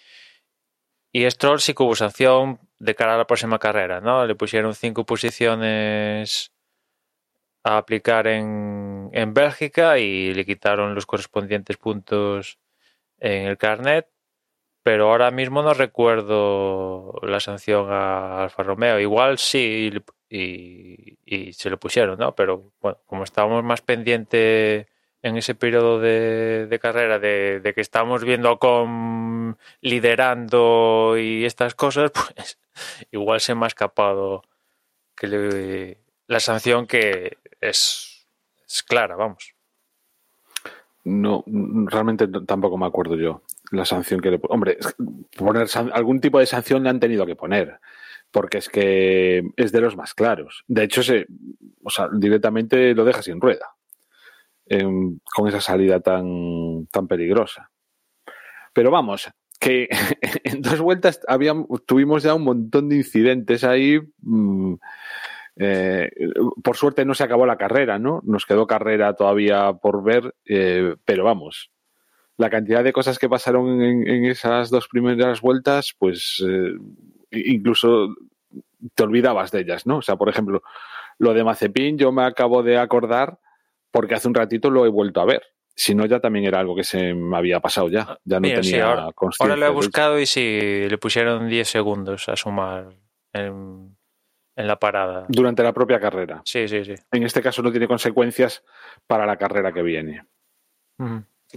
[1.13, 4.27] y Stroll sí que hubo sanción de cara a la próxima carrera, ¿no?
[4.27, 6.53] Le pusieron cinco posiciones
[7.65, 12.59] a aplicar en, en Bélgica y le quitaron los correspondientes puntos
[13.19, 14.09] en el carnet
[14.83, 18.99] pero ahora mismo no recuerdo la sanción a Alfa Romeo.
[18.99, 19.93] Igual sí
[20.29, 22.35] y, y se lo pusieron, ¿no?
[22.35, 24.87] Pero bueno, como estábamos más pendientes
[25.23, 32.59] en ese periodo de, carrera de, que estábamos viendo con liderando y estas cosas, pues
[33.11, 34.43] igual se me ha escapado
[35.15, 38.27] que le, la sanción que es,
[38.67, 39.55] es clara, vamos.
[41.05, 44.79] No, realmente tampoco me acuerdo yo la sanción que le Hombre,
[45.37, 47.81] poner algún tipo de sanción le han tenido que poner,
[48.31, 50.65] porque es que es de los más claros.
[50.69, 51.27] De hecho, se,
[51.83, 53.75] o sea, directamente lo deja sin rueda,
[54.67, 54.85] eh,
[55.35, 57.71] con esa salida tan, tan peligrosa.
[58.73, 59.89] Pero vamos, que
[60.45, 64.01] en dos vueltas habíamos, tuvimos ya un montón de incidentes ahí.
[64.21, 64.75] Mmm,
[65.57, 66.11] eh,
[66.65, 68.21] por suerte no se acabó la carrera, ¿no?
[68.25, 71.71] Nos quedó carrera todavía por ver, eh, pero vamos,
[72.39, 76.73] la cantidad de cosas que pasaron en, en esas dos primeras vueltas, pues eh,
[77.31, 78.15] incluso
[78.95, 79.99] te olvidabas de ellas, ¿no?
[79.99, 80.63] O sea, por ejemplo,
[81.19, 83.39] lo de Mazepin yo me acabo de acordar
[83.93, 85.43] porque hace un ratito lo he vuelto a ver.
[85.75, 88.19] Si no, ya también era algo que se me había pasado ya.
[88.25, 89.55] Ya no Mira, tenía sí, ahora, consciencia.
[89.55, 92.89] ahora lo he buscado y sí, le pusieron 10 segundos a sumar
[93.33, 93.97] en,
[94.57, 95.27] en la parada.
[95.29, 96.43] Durante la propia carrera.
[96.45, 96.95] Sí, sí, sí.
[97.11, 98.65] En este caso no tiene consecuencias
[99.07, 100.27] para la carrera que viene.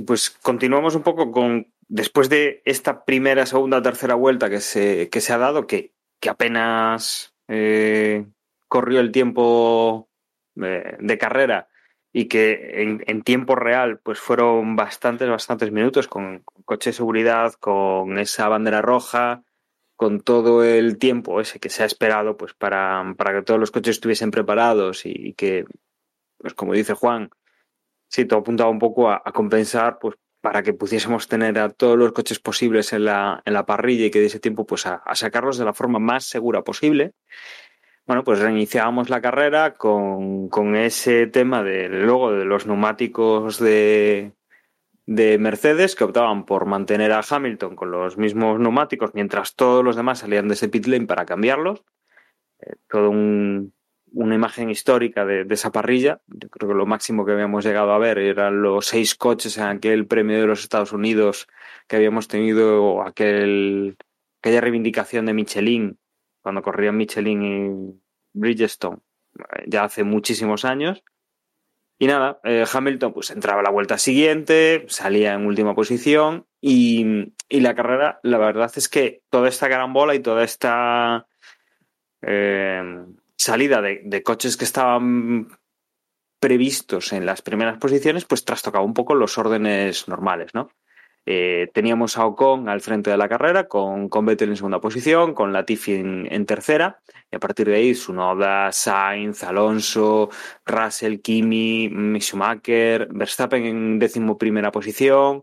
[0.06, 5.22] Pues continuamos un poco con, después de esta primera, segunda, tercera vuelta que se, que
[5.22, 8.26] se ha dado, que, que apenas eh,
[8.68, 10.10] corrió el tiempo
[10.62, 11.68] eh, de carrera
[12.18, 17.52] y que en, en, tiempo real pues fueron bastantes, bastantes minutos con, coche de seguridad,
[17.60, 19.44] con esa bandera roja,
[19.98, 23.70] con todo el tiempo ese que se ha esperado pues para, para que todos los
[23.70, 25.66] coches estuviesen preparados y, y que,
[26.38, 27.32] pues como dice Juan,
[28.08, 31.98] sí, todo apuntaba un poco a, a, compensar, pues para que pudiésemos tener a todos
[31.98, 34.96] los coches posibles en la, en la parrilla y que de ese tiempo pues a,
[35.06, 37.12] a, sacarlos de la forma más segura posible.
[38.08, 44.34] Bueno, pues reiniciábamos la carrera con, con ese tema de luego de los neumáticos de,
[45.08, 49.96] de Mercedes que optaban por mantener a Hamilton con los mismos neumáticos mientras todos los
[49.96, 51.84] demás salían de ese pit lane para cambiarlos.
[52.60, 53.74] Eh, todo un,
[54.12, 56.22] una imagen histórica de, de, esa parrilla.
[56.28, 59.64] Yo creo que lo máximo que habíamos llegado a ver eran los seis coches en
[59.64, 61.48] aquel premio de los Estados Unidos
[61.88, 63.98] que habíamos tenido, aquel,
[64.42, 65.98] aquella reivindicación de Michelin,
[66.46, 68.02] cuando corrían Michelin y
[68.34, 69.00] Bridgestone,
[69.66, 71.04] ya hace muchísimos años.
[71.98, 77.34] Y nada, eh, Hamilton pues entraba a la vuelta siguiente, salía en última posición y,
[77.50, 81.26] y, la carrera, la verdad es que toda esta carambola y toda esta...
[82.22, 83.06] Eh,
[83.36, 85.48] salida de, de, coches que estaban
[86.40, 90.70] previstos en las primeras posiciones, pues trastocaba un poco los órdenes normales, ¿no?
[91.28, 95.34] Eh, teníamos a Ocon al frente de la carrera, con, con Vettel en segunda posición,
[95.34, 97.00] con Latifi en, tercera,
[97.32, 100.30] y a partir de ahí Sunoda, Sainz, Alonso,
[100.66, 105.42] Russell, Kimi, Schumacher, Verstappen en décimo primera posición,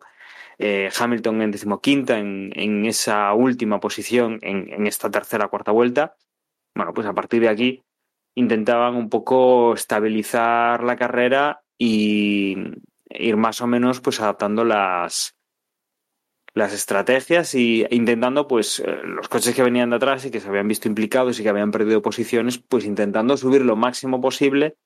[0.58, 6.14] eh, Hamilton en decimoquinta en, en esa última posición en, en esta tercera cuarta vuelta.
[6.74, 7.82] Bueno, pues a partir de aquí
[8.36, 12.56] intentaban un poco estabilizar la carrera y
[13.10, 15.34] ir más o menos pues adaptando las
[16.54, 20.68] las estrategias y intentando pues los coches que venían de atrás y que se habían
[20.68, 24.76] visto implicados y que habían perdido posiciones pues intentando subir lo máximo posible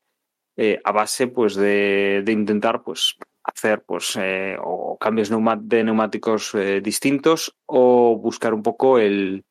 [0.56, 6.54] eh, a base pues de, de, intentar pues hacer pues eh, o cambios de neumáticos
[6.54, 9.44] eh, distintos o buscar un poco el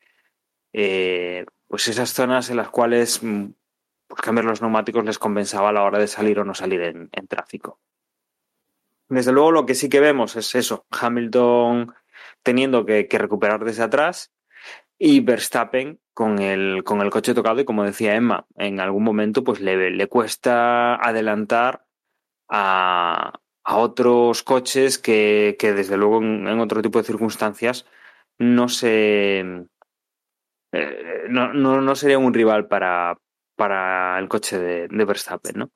[0.73, 5.83] eh, pues esas zonas en las cuales pues cambiar los neumáticos les compensaba a la
[5.83, 7.79] hora de salir o no salir en, en, tráfico.
[9.07, 11.93] Desde luego lo que sí que vemos es eso, Hamilton
[12.45, 14.31] teniendo que, recuperar desde atrás
[14.97, 19.43] y Verstappen con el, con el coche tocado y como decía Emma, en algún momento
[19.43, 21.85] pues le, le cuesta adelantar
[22.47, 23.33] a,
[23.63, 27.85] a otros coches que, que desde luego en, en, otro tipo de circunstancias
[28.37, 29.39] no se...
[30.71, 33.17] Eh, no, no, no sería un rival para,
[33.55, 35.71] para el coche de, de, Verstappen, ¿no?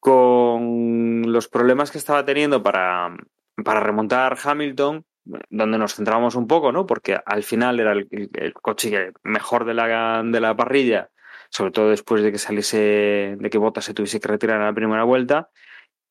[0.00, 3.16] Con los problemas que estaba teniendo para,
[3.64, 5.04] para remontar Hamilton,
[5.50, 6.86] donde nos centramos un poco, ¿no?
[6.86, 11.10] Porque al final era el, coche mejor de la, de la parrilla,
[11.50, 14.74] sobre todo después de que saliese, de que Bottas se tuviese que retirar en la
[14.74, 15.50] primera vuelta,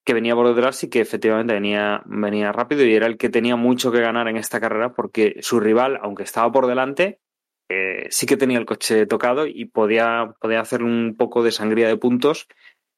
[0.03, 3.55] que venía por detrás y que efectivamente venía, venía rápido y era el que tenía
[3.55, 7.20] mucho que ganar en esta carrera porque su rival, aunque estaba por delante,
[7.70, 11.88] eh, sí que tenía el coche tocado y podía, podía hacer un poco de sangría
[11.88, 12.47] de puntos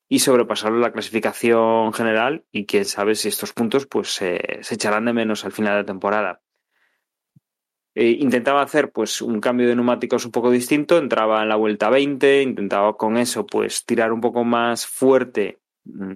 [0.09, 4.39] y sobrepasar la clasificación general y quién sabe si estos puntos pues se
[4.69, 6.41] echarán de menos al final de temporada.
[7.99, 11.89] Eh, intentaba hacer pues un cambio de neumáticos un poco distinto, entraba en la vuelta
[11.89, 16.11] 20, intentaba con eso pues tirar un poco más fuerte mm,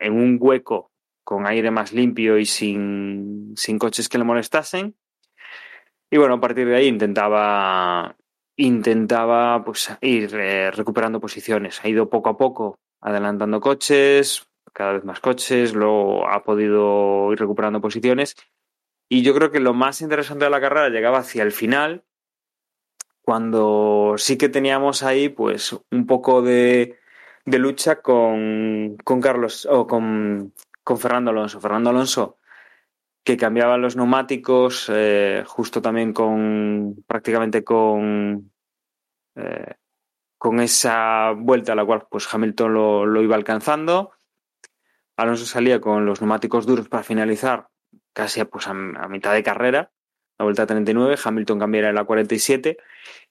[0.00, 0.90] en un hueco
[1.22, 4.96] con aire más limpio y sin, sin coches que le molestasen.
[6.10, 8.16] Y bueno, a partir de ahí intentaba
[8.56, 11.80] intentaba pues ir eh, recuperando posiciones.
[11.84, 17.38] Ha ido poco a poco adelantando coches, cada vez más coches, luego ha podido ir
[17.38, 18.36] recuperando posiciones.
[19.08, 22.04] Y yo creo que lo más interesante de la carrera llegaba hacia el final,
[23.22, 26.98] cuando sí que teníamos ahí pues un poco de,
[27.44, 31.60] de lucha con, con Carlos o con, con, Fernando Alonso.
[31.60, 32.38] Fernando Alonso
[33.24, 38.50] que cambiaba los neumáticos eh, justo también con prácticamente con
[39.36, 39.74] eh,
[40.38, 44.12] con esa vuelta a la cual pues Hamilton lo, iba alcanzando.
[45.16, 47.68] Alonso salía con los neumáticos duros para finalizar
[48.12, 49.90] casi pues, a, mitad de carrera,
[50.38, 52.78] la vuelta 39, Hamilton cambiara en la 47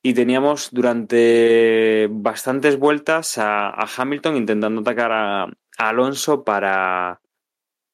[0.01, 5.47] y teníamos durante bastantes vueltas a, Hamilton intentando atacar a,
[5.77, 7.21] Alonso para,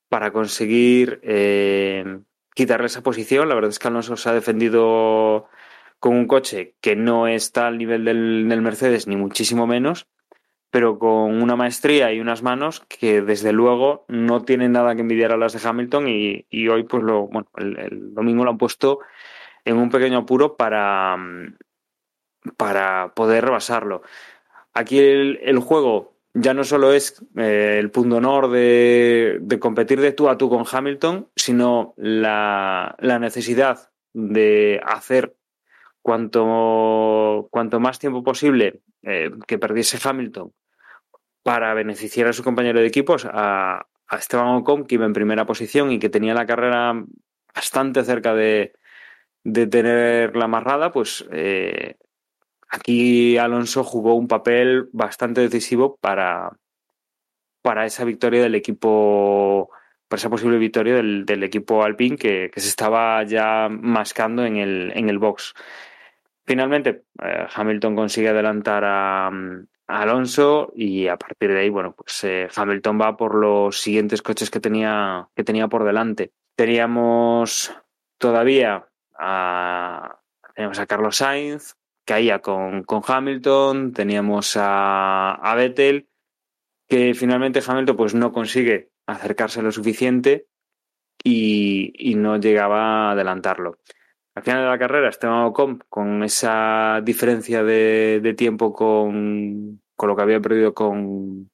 [0.08, 2.20] para conseguir eh,
[2.56, 3.50] quitarle esa posición.
[3.50, 5.50] La verdad es que Alonso se ha defendido
[6.04, 10.06] con un coche que no está al nivel del, Mercedes, ni muchísimo menos,
[10.70, 15.32] pero con una maestría y unas manos que desde luego no tienen nada que envidiar
[15.32, 19.00] a las de Hamilton y, hoy pues lo, bueno, el, domingo lo han puesto
[19.64, 21.16] en un pequeño apuro para,
[22.58, 24.02] para poder rebasarlo.
[24.74, 30.12] Aquí el, juego ya no solo es eh, el punto honor de, de, competir de
[30.12, 35.38] tú a tú con Hamilton, sino la, la necesidad de hacer
[36.04, 40.54] cuanto, cuanto más tiempo posible eh, que perdiese Hamilton
[41.42, 45.92] para beneficiar a su compañero de equipos, a, Esteban Ocon, que iba en primera posición
[45.92, 47.04] y que tenía la carrera
[47.56, 48.74] bastante cerca de,
[49.44, 51.96] de tener la amarrada, pues eh,
[52.70, 56.52] aquí Alonso jugó un papel bastante decisivo para,
[57.64, 59.72] para esa victoria del equipo,
[60.08, 64.58] para esa posible victoria del, del equipo Alpine que, que, se estaba ya mascando en
[64.58, 65.56] el, en el box.
[66.46, 69.32] Finalmente, eh, Hamilton consigue adelantar a,
[69.86, 74.50] Alonso y a partir de ahí, bueno, pues eh, Hamilton va por los siguientes coches
[74.50, 76.32] que tenía, que tenía por delante.
[76.56, 77.74] Teníamos
[78.18, 78.88] todavía
[79.18, 80.20] a,
[80.56, 81.76] teníamos a Carlos Sainz,
[82.06, 86.08] caía con, con Hamilton, teníamos a, a Vettel,
[86.88, 90.48] que finalmente Hamilton pues no consigue acercarse lo suficiente
[91.24, 93.78] y, y no llegaba a adelantarlo
[94.36, 100.22] al final de la carrera Esteban Ocon con esa diferencia de, tiempo con, lo que
[100.22, 101.52] había perdido con,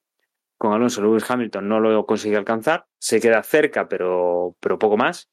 [0.57, 5.29] con Alonso, Lewis Hamilton no lo consigue alcanzar, se queda cerca pero, pero poco más.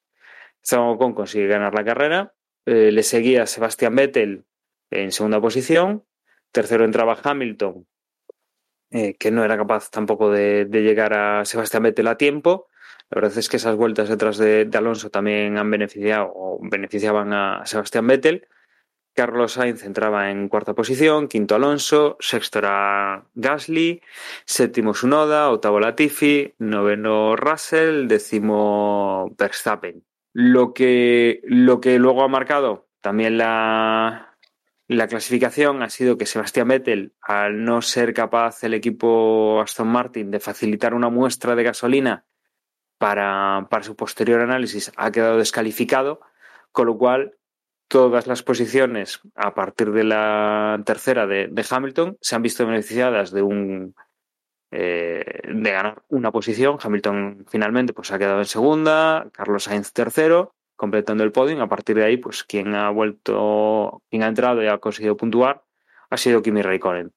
[0.63, 2.35] Esteban Ocon consigue ganar la carrera,
[2.65, 4.45] eh, le seguía Sebastián Vettel
[4.91, 6.05] en segunda posición,
[6.51, 7.87] tercero entraba Hamilton,
[8.91, 12.67] eh, que no era capaz tampoco de, de llegar a Sebastián Vettel a tiempo,
[13.11, 17.65] la verdad es que esas vueltas detrás de, Alonso también han beneficiado o beneficiaban a
[17.65, 18.49] Sebastián Vettel.
[19.15, 24.03] Carlos Sainz entraba en cuarta posición, quinto Alonso, sexto era Gasly,
[24.45, 30.05] séptimo Sunoda, octavo Latifi, noveno Russell, décimo Verstappen.
[30.35, 34.37] Lo que, lo que luego ha marcado también la,
[34.89, 40.31] la clasificación ha sido que Sebastián Vettel, al no ser capaz el equipo Aston Martin
[40.31, 42.27] de facilitar una muestra de gasolina
[42.99, 46.21] para, para su posterior análisis ha quedado descalificado,
[46.73, 47.37] con lo cual
[47.89, 53.43] todas las posiciones a partir de la tercera de, Hamilton se han visto beneficiadas de
[53.43, 53.95] un
[54.73, 56.79] eh, de ganar una posición.
[56.83, 61.61] Hamilton finalmente pues ha quedado en segunda, Carlos Sainz tercero, completando el podium.
[61.61, 65.63] A partir de ahí, pues quien ha vuelto, quien ha entrado y ha conseguido puntuar
[66.11, 67.13] ha sido Kimi Raikkonen.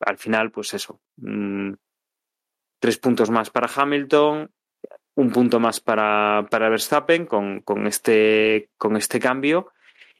[0.00, 1.00] Al final, pues eso.
[1.16, 1.74] Mm,
[2.82, 4.50] tres puntos más para Hamilton,
[5.14, 9.70] un punto más para, para Verstappen con, con, este, con este cambio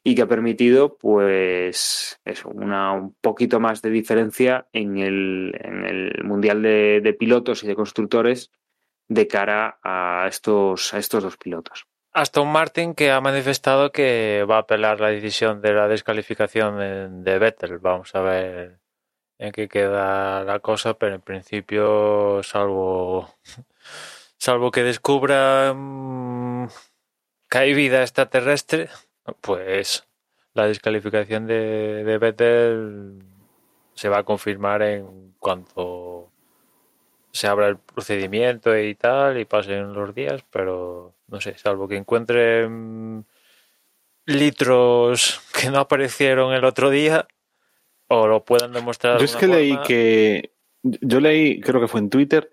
[0.04, 5.84] y que ha permitido pues eso, una, un poquito más de diferencia en el, en
[5.84, 8.52] el Mundial de, Pilotos y de Constructores
[9.08, 11.88] de cara a estos, a estos dos pilotos.
[12.12, 17.38] Aston Martin que ha manifestado que va a apelar la decisión de la descalificación de
[17.40, 17.78] Vettel.
[17.78, 18.81] Vamos a ver
[19.42, 23.34] en qué queda la cosa, pero en principio, salvo,
[24.38, 26.68] salvo que descubra mm,
[27.50, 28.88] que hay vida extraterrestre,
[29.40, 30.06] pues
[30.54, 33.18] la descalificación de, de Vettel
[33.94, 36.30] se va a confirmar en cuanto
[37.32, 41.96] se abra el procedimiento y tal y pasen los días, pero no sé, salvo que
[41.96, 43.26] encuentren
[44.24, 47.26] litros que no aparecieron el otro día
[48.12, 49.18] o lo puedan demostrar.
[49.18, 50.52] Yo es que leí que,
[50.82, 52.50] yo leí, creo que fue en Twitter,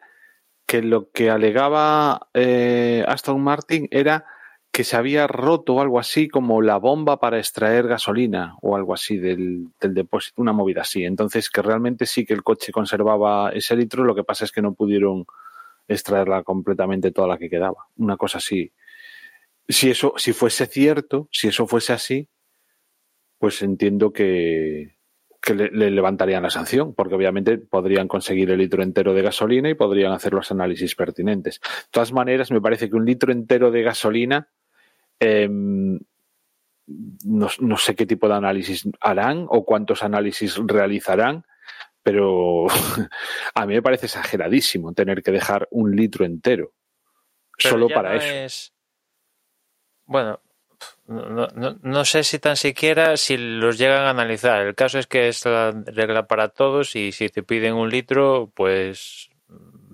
[0.66, 4.26] que lo que alegaba eh, Aston Martin era
[4.72, 9.18] que se había roto algo así como la bomba para extraer gasolina o algo así
[9.18, 11.04] del, del, depósito, una movida así.
[11.04, 14.62] Entonces, que realmente sí que el coche conservaba ese litro, lo que pasa es que
[14.62, 15.26] no pudieron
[15.88, 17.88] extraerla completamente toda la que quedaba.
[17.98, 18.72] Una cosa así.
[19.68, 22.30] Si eso, si fuese cierto, si eso fuese así,
[23.40, 24.99] pues entiendo que,
[25.42, 29.70] que le, le, levantarían la sanción, porque obviamente podrían conseguir el litro entero de gasolina
[29.70, 31.60] y podrían hacer los análisis pertinentes.
[31.62, 34.50] De todas maneras, me parece que un litro entero de gasolina
[35.20, 35.48] eh,
[37.26, 41.46] no, no, sé qué tipo de análisis harán o cuántos análisis realizarán,
[42.02, 42.68] pero
[43.54, 46.74] a mí me parece exageradísimo tener que dejar un litro entero
[47.62, 48.34] pero solo para no eso.
[48.34, 48.74] Es...
[50.06, 50.42] Bueno,
[51.10, 54.62] no, no, no, sé si tan siquiera si los llegan a analizar.
[54.62, 58.52] El caso es que es la regla para todos y si te piden un litro,
[58.56, 59.30] pues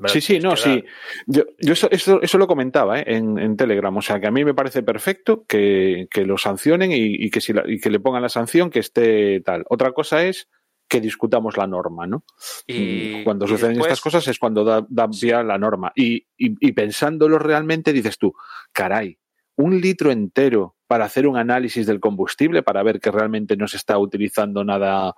[0.07, 0.83] Sí, sí, no, sí.
[1.25, 3.05] Yo, yo eso, eso, eso, lo comentaba ¿eh?
[3.07, 3.95] en, en, Telegram.
[3.95, 7.39] O sea, que a mí me parece perfecto que, que lo sancionen y, y que
[7.39, 9.63] si la, y que le pongan la sanción que esté tal.
[9.69, 10.49] Otra cosa es
[10.87, 12.25] que discutamos la norma, ¿no?
[12.67, 15.91] Y, cuando suceden después, estas cosas es cuando da, da la norma.
[15.95, 18.33] Y, y, pensándolo realmente dices tú,
[18.71, 19.17] caray,
[19.55, 23.77] un litro entero para hacer un análisis del combustible, para ver que realmente no se
[23.77, 25.15] está utilizando nada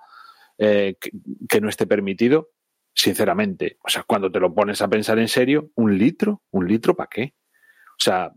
[0.56, 2.50] eh, que, no esté permitido,
[2.94, 6.42] sinceramente, o sea, cuando te lo pones a pensar en serio, ¿un litro?
[6.50, 7.34] ¿Un litro para qué?
[7.90, 8.32] O sea,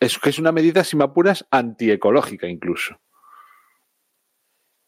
[0.00, 3.00] es que es una medida, si me apuras, antiecológica incluso.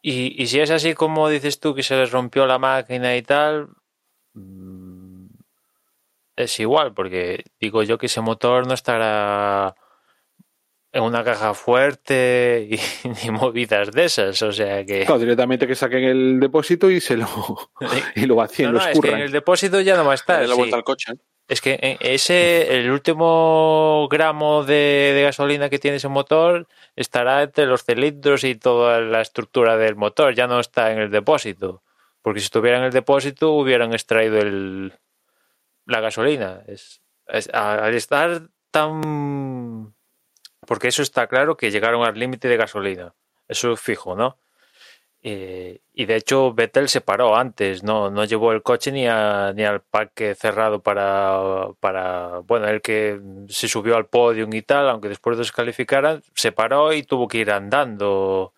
[0.00, 3.22] Y, y, si es así como dices tú, que se les rompió la máquina y
[3.22, 3.68] tal,
[6.34, 9.76] es igual, porque digo yo que ese motor no estará
[10.92, 15.04] en una caja fuerte y ni movidas de esas, o sea que...
[15.06, 17.26] Claro, directamente que saquen el depósito y se lo,
[18.14, 20.16] y lo vacíen, no, lo no, es que en el depósito ya no va a
[20.16, 20.46] estar.
[20.46, 20.78] la vuelta sí.
[20.78, 21.12] al coche.
[21.48, 27.66] Es que ese, el último gramo de, de, gasolina que tiene ese motor estará entre
[27.66, 31.82] los cilindros y toda la estructura del motor, ya no está en el depósito.
[32.22, 34.94] Porque si estuviera en el depósito hubieran extraído el,
[35.84, 36.62] la gasolina.
[36.68, 39.92] Es, es, al estar tan
[40.66, 43.14] porque eso está claro que llegaron al límite de gasolina.
[43.48, 44.38] Eso es fijo, ¿no?
[45.24, 49.64] Y de hecho Vettel se paró antes, no, no llevó el coche ni, a, ni
[49.64, 55.08] al parque cerrado para, para, bueno, el que se subió al podio y tal, aunque
[55.08, 58.52] después descalificaran, se paró y tuvo que ir andando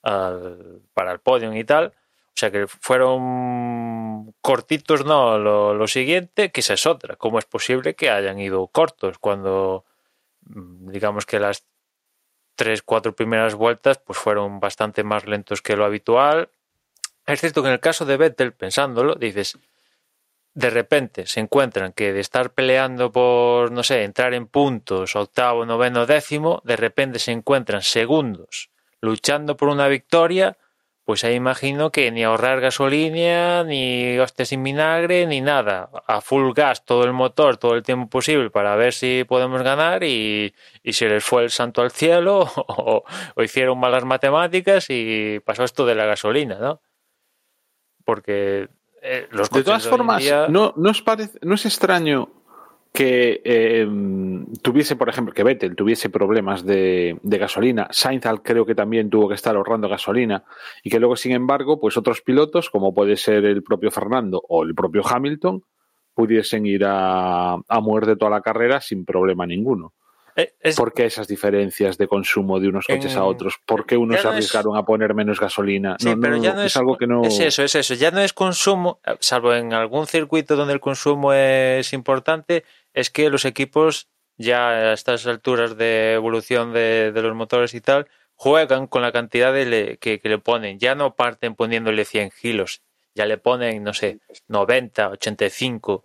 [0.00, 1.88] para el podio y tal.
[1.88, 7.16] O sea que fueron cortitos, no, lo, lo siguiente, que esa es otra.
[7.16, 9.84] ¿Cómo es posible que hayan ido cortos cuando
[10.46, 11.64] digamos que las
[12.54, 16.50] tres, cuatro primeras vueltas pues fueron bastante más lentos que lo habitual.
[17.26, 19.58] Es cierto que en el caso de Vettel, pensándolo, dices,
[20.54, 25.66] de repente se encuentran que de estar peleando por, no sé, entrar en puntos, octavo,
[25.66, 28.70] noveno, décimo, de repente se encuentran segundos
[29.02, 30.56] luchando por una victoria,
[31.06, 35.88] pues ahí imagino que ni ahorrar gasolina, ni hostias sin vinagre, ni nada.
[36.08, 40.02] A full gas todo el motor, todo el tiempo posible para ver si podemos ganar
[40.02, 40.52] y,
[40.82, 43.04] y se les fue el santo al cielo o,
[43.36, 46.80] o, hicieron malas matemáticas y pasó esto de la gasolina, ¿no?
[48.04, 48.68] Porque
[49.00, 50.48] eh, los De todas formas, día...
[50.48, 52.30] no, no, os parece, no es extraño
[52.96, 53.86] que eh,
[54.62, 59.28] tuviese, por ejemplo, que Vettel tuviese problemas de, de, gasolina, Sainz creo que también tuvo
[59.28, 60.44] que estar ahorrando gasolina
[60.82, 64.62] y que luego, sin embargo, pues otros pilotos, como puede ser el propio Fernando o
[64.62, 65.62] el propio Hamilton,
[66.14, 69.92] pudiesen ir a, a muerte toda la carrera sin problema ninguno.
[70.36, 73.58] Es, ¿Por qué esas diferencias de consumo de unos coches en, a otros?
[73.64, 75.96] ¿Por qué unos se arriesgaron es, a poner menos gasolina?
[75.98, 77.24] Sí, no, pero no, ya no es, es, algo que no.
[77.24, 77.94] Es eso, es eso.
[77.94, 82.64] Ya no es consumo, salvo en algún circuito donde el consumo es importante,
[82.96, 88.08] es que los equipos ya a estas alturas de evolución de, los motores y tal
[88.34, 90.78] juegan con la cantidad de le, que, que, le ponen.
[90.78, 92.82] Ya no parten poniéndole 100 kilos,
[93.14, 94.18] ya le ponen, no sé,
[94.48, 96.02] 90, 85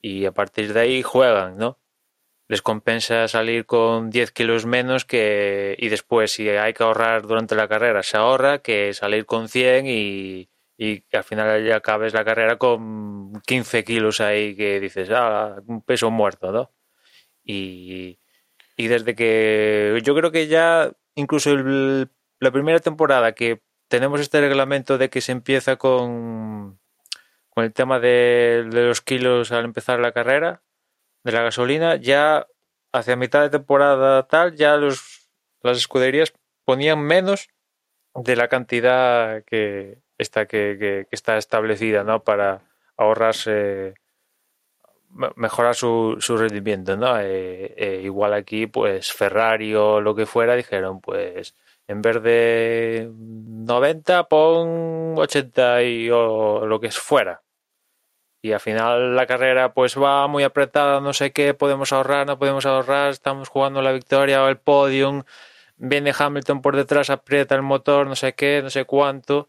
[0.00, 1.78] y a partir de ahí juegan, ¿no?
[2.48, 7.54] les compensa salir con 10 kilos menos que y después si hay que ahorrar durante
[7.54, 10.50] la carrera se ahorra que salir con 100 y,
[10.82, 15.80] y al final ya acabes la carrera con 15 kilos ahí que dices, ah, un
[15.82, 16.72] peso muerto, ¿no?
[17.44, 18.18] Y,
[18.76, 24.98] y desde que yo creo que ya incluso la primera temporada que tenemos este reglamento
[24.98, 26.80] de que se empieza con,
[27.50, 30.62] con el tema de, de los kilos al empezar la carrera,
[31.22, 32.48] de la gasolina, ya
[32.92, 35.28] hacia mitad de temporada tal, ya los,
[35.62, 36.32] las escuderías
[36.64, 37.50] ponían menos
[38.16, 42.22] de la cantidad que está, que, está establecida, ¿no?
[42.24, 42.62] Para
[42.96, 43.94] ahorrarse,
[45.36, 47.18] mejorar su, su rendimiento, ¿no?
[47.20, 51.54] Eh, eh, igual aquí, pues Ferrari o lo que fuera dijeron, pues
[51.88, 57.42] en vez de 90 pon 80 y o lo que fuera.
[58.44, 62.38] Y al final la carrera pues va muy apretada, no sé qué, podemos ahorrar, no
[62.38, 65.22] podemos ahorrar, estamos jugando la victoria o el podium,
[65.76, 69.48] viene Hamilton por detrás, aprieta el motor, no sé qué, no sé cuánto.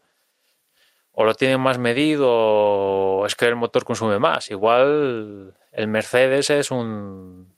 [1.14, 4.50] O lo tienen más medido es que el motor consume más.
[4.50, 7.54] Igual el Mercedes es un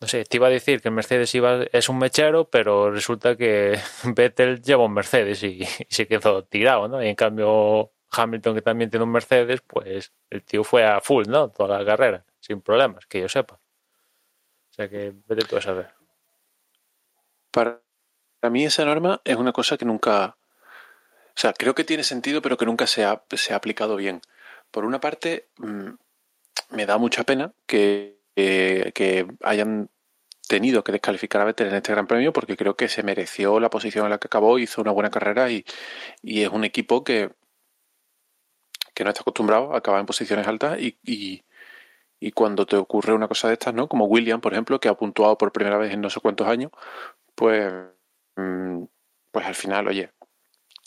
[0.00, 3.36] no sé, te iba a decir que el Mercedes iba, es un mechero, pero resulta
[3.36, 7.02] que Vettel lleva un Mercedes y, y, se quedó tirado, ¿no?
[7.02, 11.24] Y en cambio Hamilton, que también tiene un Mercedes, pues el tío fue a full,
[11.28, 11.48] ¿no?
[11.50, 13.54] Toda la carrera, sin problemas, que yo sepa.
[13.54, 15.94] O sea que vete tú a saber.
[17.50, 17.80] Para
[18.50, 20.36] mí esa norma es una cosa que nunca...
[21.36, 24.22] O sea, creo que tiene sentido, pero que nunca se ha, se ha aplicado bien.
[24.70, 25.90] Por una parte, mmm,
[26.70, 29.90] me da mucha pena que, eh, que hayan
[30.48, 33.70] tenido que descalificar a Vettel en este Gran Premio porque creo que se mereció la
[33.70, 35.64] posición en la que acabó, hizo una buena carrera y,
[36.22, 37.30] y es un equipo que,
[38.94, 41.44] que no está acostumbrado a acabar en posiciones altas y, y,
[42.32, 43.88] cuando te ocurre una cosa de estas, ¿no?
[43.88, 46.70] Como William, por ejemplo, que ha puntuado por primera vez en no sé cuántos años,
[47.34, 47.72] pues,
[48.34, 50.10] pues al final, oye,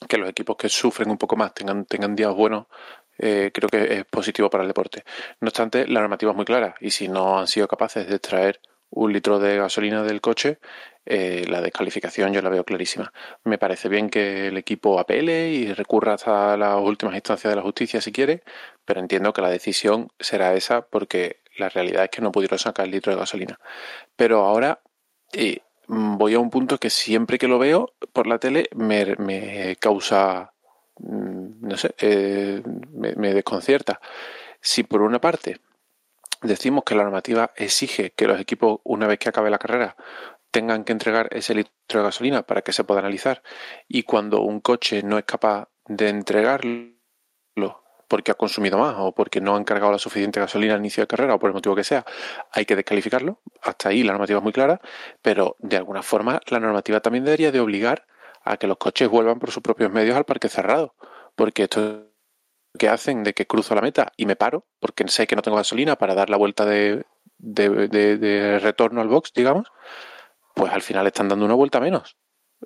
[0.08, 2.68] que los equipos que sufren un poco más tengan, tengan días buenos,
[3.18, 5.04] eh, creo que es positivo para el deporte.
[5.42, 8.62] No obstante, la normativa es muy clara y si no han sido capaces de extraer
[8.92, 10.60] un litro de gasolina del coche,
[11.06, 13.12] eh, la descalificación yo la veo clarísima.
[13.44, 17.62] Me parece bien que el equipo apele y recurra hasta las últimas instancias de la
[17.62, 18.44] justicia si quiere,
[18.86, 22.86] pero entiendo que la decisión será esa porque la realidad es que no pudieron sacar
[22.86, 23.60] el litro de gasolina.
[24.16, 24.82] Pero ahora
[25.34, 25.60] eh,
[25.90, 30.54] voy a un punto que siempre que lo veo por la tele me, causa
[31.00, 32.62] no sé, eh,
[32.92, 34.00] me, me, desconcierta.
[34.62, 35.60] Si por una parte
[36.42, 39.96] decimos que la normativa exige que los equipos, una vez que acabe la carrera,
[40.52, 43.42] tengan que entregar ese litro de gasolina para que se pueda analizar,
[43.88, 46.99] y cuando un coche no es capaz de entregarlo
[48.10, 51.08] porque ha consumido más o porque no han cargado la suficiente gasolina al inicio de
[51.08, 52.04] carrera o por el motivo que sea,
[52.52, 53.40] hay que descalificarlo.
[53.62, 54.82] Hasta ahí la normativa es muy clara,
[55.22, 58.08] pero de alguna forma la normativa también debería de obligar
[58.44, 60.96] a que los coches vuelvan por sus propios medios al parque cerrado.
[61.36, 62.08] Porque esto
[62.78, 65.58] que hacen de que cruzo la meta y me paro, porque sé que no tengo
[65.58, 67.06] gasolina para dar la vuelta de,
[67.38, 69.72] de, de, retorno al box, digamos,
[70.56, 72.18] pues al final están dando una vuelta menos.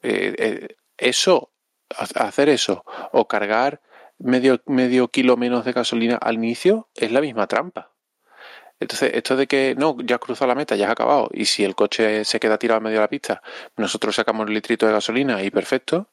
[0.01, 1.51] Eh, eh, eso,
[1.89, 3.81] hacer eso, o cargar
[4.20, 7.93] medio, medio kilo menos de gasolina al inicio, es la misma trampa.
[8.80, 11.64] Entonces, esto de que no, ya has cruzado la meta, ya has acabado, y si
[11.64, 13.41] el coche se queda tirado en medio de la pista,
[13.78, 16.09] nosotros sacamos el litrito de gasolina y perfecto,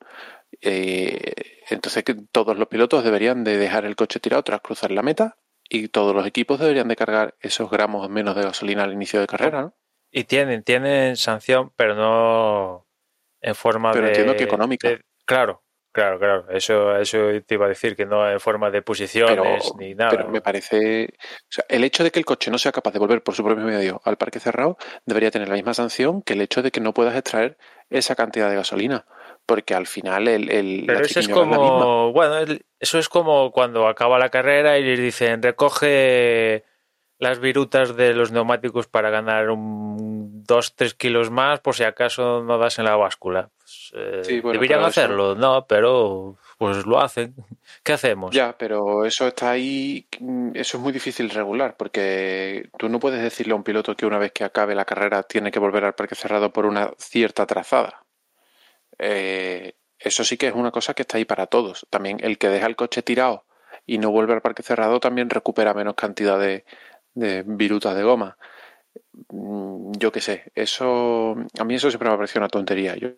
[0.60, 1.32] eh,
[1.68, 5.36] entonces que todos los pilotos deberían de dejar el coche tirado tras cruzar la meta
[5.68, 9.26] y todos los equipos deberían de cargar esos gramos menos de gasolina al inicio de
[9.26, 9.74] carrera, ¿no?
[10.10, 12.88] Y tienen, tienen sanción, pero no
[13.40, 14.10] en forma pero de...
[14.10, 14.88] entiendo que económica.
[14.88, 15.62] De, claro,
[15.92, 19.76] Claro, claro, eso, eso te iba a decir, que no en forma de posiciones pero,
[19.78, 20.10] ni nada.
[20.10, 21.08] Pero me parece.
[21.12, 23.42] O sea, el hecho de que el coche no sea capaz de volver por su
[23.42, 26.80] propio medio al parque cerrado debería tener la misma sanción que el hecho de que
[26.80, 29.04] no puedas extraer esa cantidad de gasolina.
[29.46, 30.48] Porque al final el.
[30.50, 32.08] el pero eso es como.
[32.08, 36.64] Es bueno, eso es como cuando acaba la carrera y les dicen recoge
[37.18, 42.58] las virutas de los neumáticos para ganar un 2-3 kilos más por si acaso no
[42.58, 43.50] das en la báscula.
[43.58, 45.40] Pues, eh, sí, bueno, deberían hacerlo, eso...
[45.40, 47.34] no, pero pues lo hacen.
[47.82, 48.34] ¿Qué hacemos?
[48.34, 50.06] Ya, pero eso está ahí,
[50.54, 54.18] eso es muy difícil regular, porque tú no puedes decirle a un piloto que una
[54.18, 58.04] vez que acabe la carrera tiene que volver al parque cerrado por una cierta trazada.
[58.98, 61.86] Eh, eso sí que es una cosa que está ahí para todos.
[61.90, 63.44] También el que deja el coche tirado
[63.86, 66.64] y no vuelve al parque cerrado también recupera menos cantidad de,
[67.14, 68.36] de virutas de goma.
[69.98, 72.96] Yo qué sé, eso a mí eso siempre me ha una tontería.
[72.96, 73.10] Yo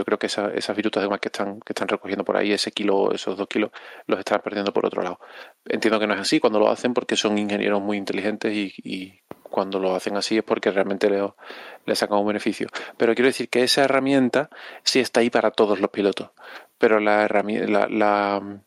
[0.00, 2.52] yo creo que esa, esas virutas de goma que están, que están recogiendo por ahí,
[2.52, 3.70] ese kilo, esos dos kilos,
[4.06, 5.20] los están perdiendo por otro lado.
[5.66, 9.78] Entiendo que no es así cuando lo hacen porque son ingenieros muy inteligentes y, cuando
[9.78, 11.20] lo hacen así es porque realmente le,
[11.84, 12.68] le sacan un beneficio.
[12.96, 14.48] Pero quiero decir que esa herramienta
[14.84, 16.30] sí está ahí para todos los pilotos.
[16.78, 18.62] Pero la herramienta, la,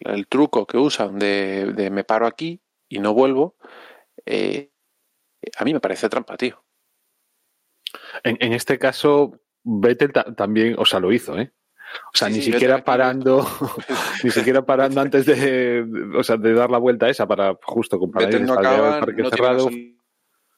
[0.00, 2.60] el truco que usan de, de, me paro aquí
[2.90, 3.54] y no vuelvo,
[4.26, 4.70] eh,
[5.56, 6.64] a mí me parece trampa, tío.
[8.22, 11.52] En, en este caso, Vettel también, o sea, lo hizo, ¿eh?
[12.12, 13.46] O sea, sí, ni sí, siquiera parando,
[14.24, 18.26] ni siquiera parando antes de, o sea, de dar la vuelta esa para justo comprar
[18.26, 19.70] Vettel no acaba, el parque no cerrado.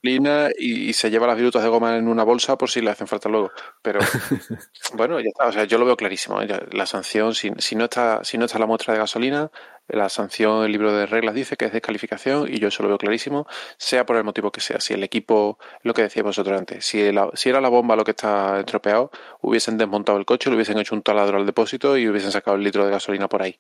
[0.03, 3.07] Y, y, se lleva las virutas de goma en una bolsa por si le hacen
[3.07, 3.51] falta luego.
[3.83, 4.01] Pero
[4.95, 5.47] bueno, ya está.
[5.47, 6.41] O sea, yo lo veo clarísimo.
[6.41, 6.49] ¿eh?
[6.73, 9.51] La sanción, si, si, no está, si no está la muestra de gasolina,
[9.89, 12.99] la sanción, el libro de reglas dice que es descalificación y yo eso lo veo
[12.99, 13.47] clarísimo,
[13.77, 14.81] sea por el motivo que sea.
[14.81, 18.05] Si el equipo, lo que decía vosotros antes, si, la, si era la bomba lo
[18.05, 22.09] que está estropeado, hubiesen desmontado el coche, le hubiesen hecho un taladro al depósito y
[22.09, 23.59] hubiesen sacado el litro de gasolina por ahí.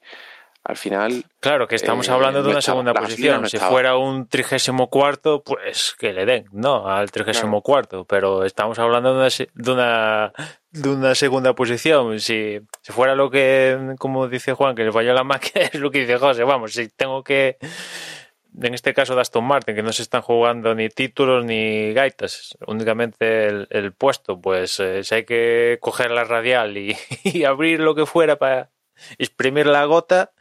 [0.63, 1.25] Al final.
[1.41, 3.43] Claro, que estamos eh, hablando de una segunda posición.
[3.43, 6.87] No si fuera un trigésimo cuarto, pues que le den, ¿no?
[6.87, 8.05] Al trigésimo cuarto.
[8.05, 10.33] Pero estamos hablando de una, de una,
[10.71, 12.21] de una segunda posición.
[12.21, 15.91] Si, si, fuera lo que, como dice Juan, que le falló la máquina, es lo
[15.91, 16.45] que dice José.
[16.45, 17.57] Vamos, si tengo que.
[18.61, 22.59] En este caso de Aston Martin, que no se están jugando ni títulos ni gaitas,
[22.67, 27.79] únicamente el, el puesto, pues eh, si hay que coger la radial y, y abrir
[27.81, 28.71] lo que fuera para
[29.19, 30.33] exprimir la gota,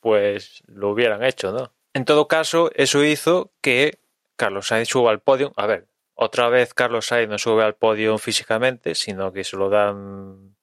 [0.00, 1.72] pues lo hubieran hecho, ¿no?
[1.92, 3.98] En todo caso, eso hizo que
[4.36, 5.52] Carlos Sainz suba al podio.
[5.56, 9.68] A ver, otra vez Carlos Sainz no sube al podio físicamente, sino que se lo
[9.68, 10.56] dan.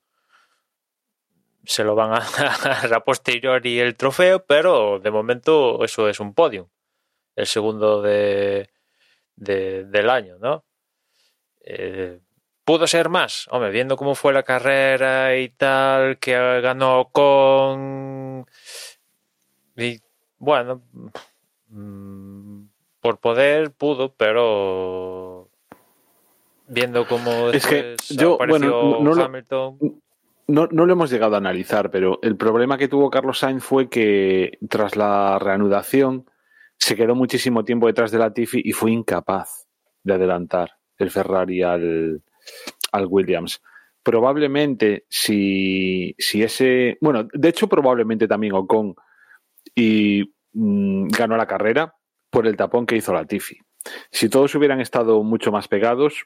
[1.66, 2.20] Se lo van a
[2.64, 6.70] dar a posteriori el trofeo, pero de momento eso es un podio.
[7.36, 8.70] El segundo de,
[9.36, 10.66] de del año, ¿no?
[11.62, 12.20] Eh,
[12.64, 13.48] ¿Pudo ser más?
[13.50, 18.46] Hombre, viendo cómo fue la carrera y tal, que ganó con
[19.78, 20.00] y
[20.38, 20.82] bueno,
[21.70, 22.64] mmm,
[23.00, 25.50] por poder pudo, pero
[26.68, 29.78] viendo cómo es que yo, bueno, no Hamilton.
[29.80, 30.02] Lo,
[30.48, 33.90] no, no lo hemos llegado a analizar, pero el problema que tuvo Carlos Sainz fue
[33.90, 36.26] que tras la reanudación
[36.78, 39.68] se quedó muchísimo tiempo detrás de la Tiffy y fue incapaz
[40.04, 42.22] de adelantar el Ferrari al,
[42.92, 43.62] al Williams
[44.08, 46.98] probablemente si, si ese.
[47.02, 48.96] Bueno, de hecho, probablemente también Ocon
[49.78, 51.94] y mmm, ganó la carrera
[52.32, 53.60] por el tapón que hizo la Tiffy.
[54.10, 56.26] Si todos hubieran estado mucho más pegados,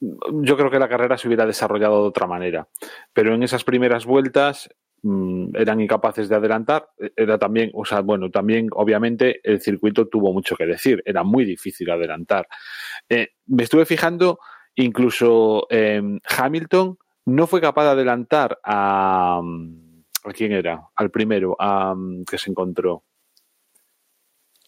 [0.00, 2.68] yo creo que la carrera se hubiera desarrollado de otra manera.
[3.12, 4.68] Pero en esas primeras vueltas
[5.02, 6.88] mmm, eran incapaces de adelantar.
[7.14, 11.02] Era también, o sea, bueno, también obviamente el circuito tuvo mucho que decir.
[11.06, 12.48] Era muy difícil adelantar.
[13.08, 14.40] Eh, me estuve fijando,
[14.74, 16.02] incluso eh,
[16.36, 19.40] Hamilton no fue capaz de adelantar a.
[20.24, 20.88] ¿A quién era?
[20.96, 21.94] Al primero, a,
[22.28, 23.04] que se encontró.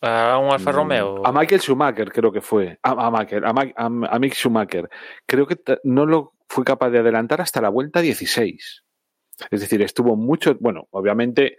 [0.01, 1.25] ¿A un Alfa Romeo?
[1.25, 2.79] A Michael Schumacher, creo que fue.
[2.83, 4.89] A, a, Michael, a, a, a Mick Schumacher.
[5.27, 8.85] Creo que no lo fue capaz de adelantar hasta la vuelta 16.
[9.51, 10.57] Es decir, estuvo mucho.
[10.59, 11.59] Bueno, obviamente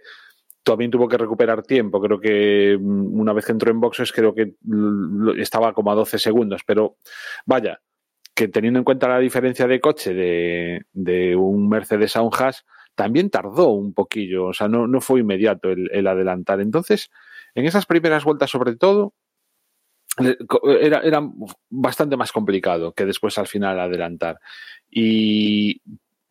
[0.62, 2.00] también tuvo que recuperar tiempo.
[2.00, 4.54] Creo que una vez que entró en boxes, creo que
[5.38, 6.62] estaba como a 12 segundos.
[6.66, 6.96] Pero
[7.46, 7.80] vaya,
[8.34, 12.64] que teniendo en cuenta la diferencia de coche de, de un Mercedes a un Haas,
[12.94, 16.60] también tardó un poquillo, o sea, no, no fue inmediato el, el, adelantar.
[16.60, 17.10] Entonces,
[17.54, 19.14] en esas primeras vueltas, sobre todo,
[20.80, 21.28] era, era
[21.70, 24.38] bastante más complicado que después al final adelantar.
[24.90, 25.82] Y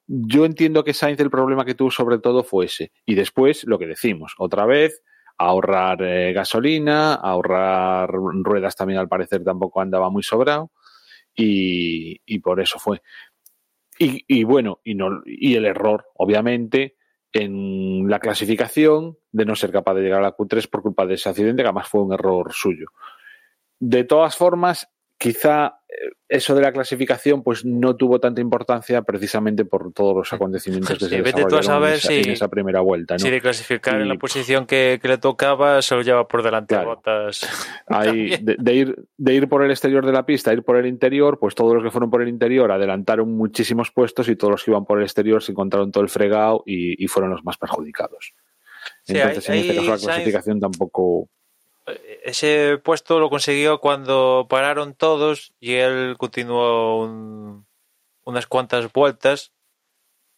[0.07, 2.91] yo entiendo que Sainz el problema que tuvo sobre todo fue ese.
[3.05, 5.01] Y después, lo que decimos, otra vez,
[5.37, 10.71] ahorrar eh, gasolina, ahorrar ruedas también al parecer tampoco andaba muy sobrado.
[11.35, 13.01] Y, y por eso fue.
[13.99, 16.95] Y, y bueno, y, no, y el error, obviamente,
[17.31, 21.15] en la clasificación de no ser capaz de llegar a la Q3 por culpa de
[21.15, 22.87] ese accidente, que además fue un error suyo.
[23.79, 24.92] De todas formas,
[25.23, 25.79] quizá
[26.27, 31.05] eso de la clasificación pues no tuvo tanta importancia precisamente por todos los acontecimientos que
[31.05, 33.13] sí, se vete tú a saber en, esa, si, en esa primera vuelta.
[33.13, 33.19] ¿no?
[33.19, 36.43] Si de clasificar y, en la posición que, que, le tocaba se lo lleva por
[36.43, 36.95] delante claro.
[36.95, 37.47] botas.
[38.03, 41.39] De, de, ir, de ir por el exterior de la pista, ir por el interior,
[41.39, 44.71] pues todos los que fueron por el interior adelantaron muchísimos puestos y todos los que
[44.71, 48.33] iban por el exterior se encontraron todo el fregado y, y fueron los más perjudicados.
[49.03, 51.29] Sí, Entonces, hay, en este caso, la clasificación tampoco
[52.23, 57.67] ese puesto lo consiguió cuando pararon todos y él continuó un,
[58.23, 59.53] unas cuantas vueltas.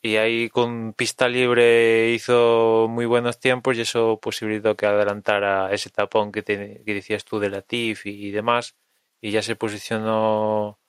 [0.02, 5.90] Y ahí con pista libre hizo muy buenos tiempos y eso posibilitó que adelantara ese
[5.90, 8.76] tapón que, que decías tú de la TIF y, y, demás.
[9.22, 10.80] Y ya se posicionó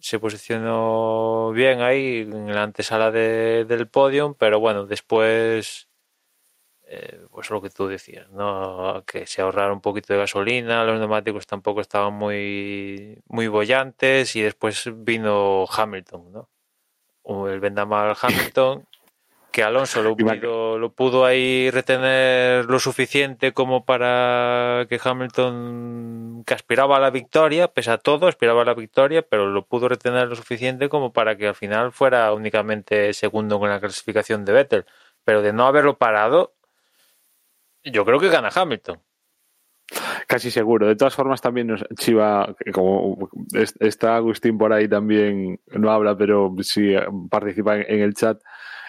[0.00, 5.87] se posicionó bien ahí en la antesala de, del podium, pero bueno, después,
[6.88, 9.04] eh, pues lo que tú decías, ¿no?
[9.06, 14.42] Que se ahorraron un poquito de gasolina, los neumáticos tampoco estaban muy, muy bollantes y
[14.42, 16.48] después vino Hamilton, ¿no?
[17.48, 18.86] El vendamal Hamilton
[19.50, 26.54] que Alonso lo pudo, lo pudo ahí retener lo suficiente como para que Hamilton, que
[26.54, 30.28] aspiraba a la victoria, pese a todo, aspiraba a la victoria, pero lo pudo retener
[30.28, 34.86] lo suficiente como para que al final fuera únicamente segundo con la clasificación de Vettel.
[35.24, 36.54] Pero de no haberlo parado,
[37.84, 39.00] yo creo que gana Hamilton.
[40.26, 40.86] Casi seguro.
[40.86, 43.30] De todas formas, también Chiva, como
[43.80, 46.92] está Agustín por ahí también, no habla, pero sí
[47.30, 48.38] participa en el chat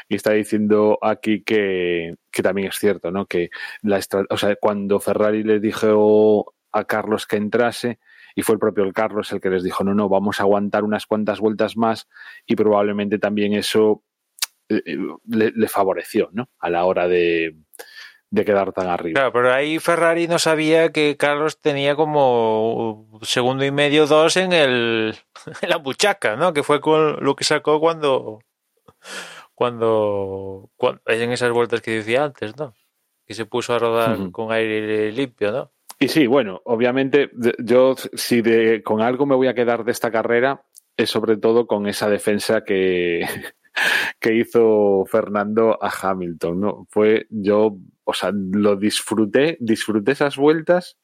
[0.09, 3.27] y está diciendo aquí que, también es cierto, ¿no?
[3.27, 3.49] Que
[3.83, 7.99] la o sea, cuando Ferrari le dijo a Carlos que entrase,
[8.35, 11.05] y fue el propio Carlos el que les dijo, no, no, vamos a aguantar unas
[11.05, 12.07] cuantas vueltas más,
[12.47, 14.03] y probablemente también eso
[14.67, 16.49] eh, eh, le, favoreció, ¿no?
[16.59, 17.55] A la hora de,
[18.31, 19.19] de quedar tan arriba.
[19.19, 24.53] Claro, pero ahí Ferrari no sabía que Carlos tenía como segundo y medio, dos en,
[24.53, 25.15] el,
[25.61, 26.53] en la buchaca, ¿no?
[26.53, 28.39] Que fue con lo que sacó cuando
[29.59, 32.73] cuando, cuando en esas vueltas que decía antes, ¿no?
[33.25, 35.71] Que se puso a rodar con aire limpio, ¿no?
[35.99, 40.11] Y sí, bueno, obviamente yo si de, con algo me voy a quedar de esta
[40.11, 40.63] carrera
[40.95, 43.25] es sobre todo con esa defensa que,
[44.21, 46.87] que hizo Fernando a Hamilton, ¿no?
[46.89, 47.75] Fue yo,
[48.09, 50.97] o sea, lo disfruté, disfruté esas vueltas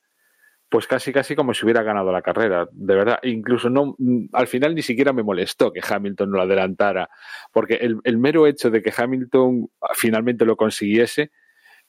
[0.69, 3.19] pues casi casi como si hubiera ganado la carrera, de verdad.
[3.23, 3.95] Incluso no,
[4.33, 7.09] al final ni siquiera me molestó que Hamilton lo adelantara,
[7.51, 11.31] porque el, mero hecho de que Hamilton finalmente lo consiguiese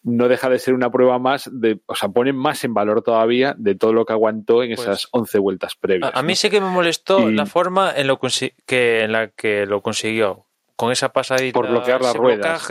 [0.03, 3.57] no deja de ser una prueba más de, o sea, pone más en valor todavía
[3.59, 6.13] de todo lo que aguantó en pues esas 11 vueltas previas.
[6.15, 8.21] A, mí sí que me molestó la forma en, lo
[8.67, 10.47] que, en la que lo consiguió,
[10.77, 12.69] con esa pasadita, por bloquear las ruedas.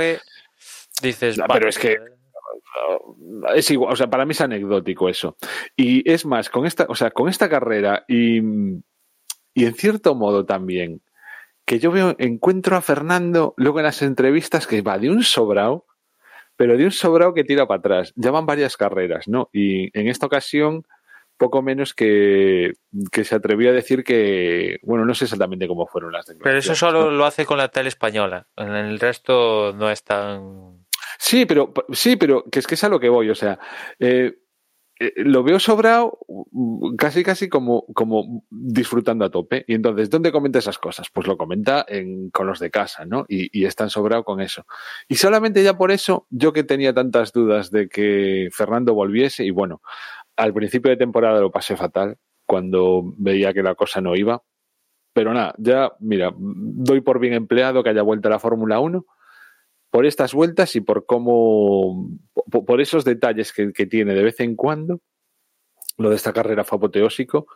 [1.01, 1.97] dices, pero es que
[3.55, 5.37] es igual, o sea, para mí es anecdótico eso.
[5.75, 8.39] Y es más, con esta, o sea, con esta carrera y,
[9.53, 11.01] y en cierto modo también,
[11.65, 15.85] que yo veo, encuentro a Fernando luego en las entrevistas que va de un sobrao,
[16.55, 18.13] pero de un sobrao que tira para atrás.
[18.15, 19.49] Ya van varias carreras, ¿no?
[19.51, 20.85] Y en esta ocasión,
[21.37, 22.73] poco menos que,
[23.11, 26.75] que se atrevió a decir que, bueno, no sé exactamente cómo fueron las Pero eso
[26.75, 28.47] solo lo hace con la tele española.
[28.55, 30.74] En el resto no es tan
[31.27, 33.57] Sí, pero sí, pero que es que es a lo que voy, o sea,
[33.97, 34.35] eh,
[34.99, 36.19] eh, lo veo sobrado
[36.51, 39.65] mm, casi casi como, como disfrutando a tope.
[39.67, 41.07] Y entonces, ¿dónde comenta esas cosas?
[41.11, 43.25] Pues lo comenta en, con los de casa, ¿no?
[43.27, 44.67] Y, y es tan sobrado con eso.
[45.07, 49.49] Y solamente ya por eso, yo que tenía tantas dudas de que Fernando volviese, y
[49.49, 49.81] bueno,
[50.37, 54.43] al principio de temporada lo pasé fatal, cuando veía que la cosa no iba.
[55.13, 59.05] Pero nada, ya, mira, doy por bien empleado que haya vuelto a la Fórmula 1
[59.95, 62.09] por estas vueltas y por cómo,
[62.51, 64.99] por esos detalles que, tiene de vez en cuando,
[65.97, 67.47] lo de esta carrera fue apoteósico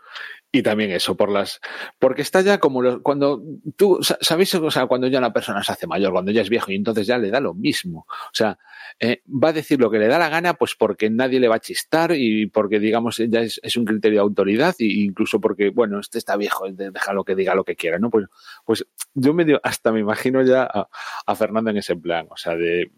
[0.52, 1.62] y también eso por las
[2.00, 3.44] porque está ya como cuando
[3.76, 6.72] tú sabéis o sea cuando ya una persona se hace mayor cuando ya es viejo
[6.72, 8.58] y entonces ya le da lo mismo o sea
[9.00, 11.56] eh, va a decir lo que le da la gana pues porque nadie le va
[11.56, 16.00] a chistar y porque digamos ya es, un criterio de autoridad e incluso porque bueno
[16.00, 16.66] este está viejo
[17.14, 18.26] lo que diga lo que quiera no pues
[18.66, 22.92] pues yo medio hasta me imagino ya a, Fernando en ese plan o sea de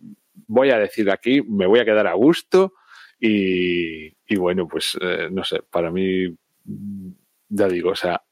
[0.47, 2.73] voy a decir aquí me voy a quedar a gusto
[3.19, 6.33] y, y bueno pues eh, no sé para mí
[7.51, 8.23] ya digo, o sea,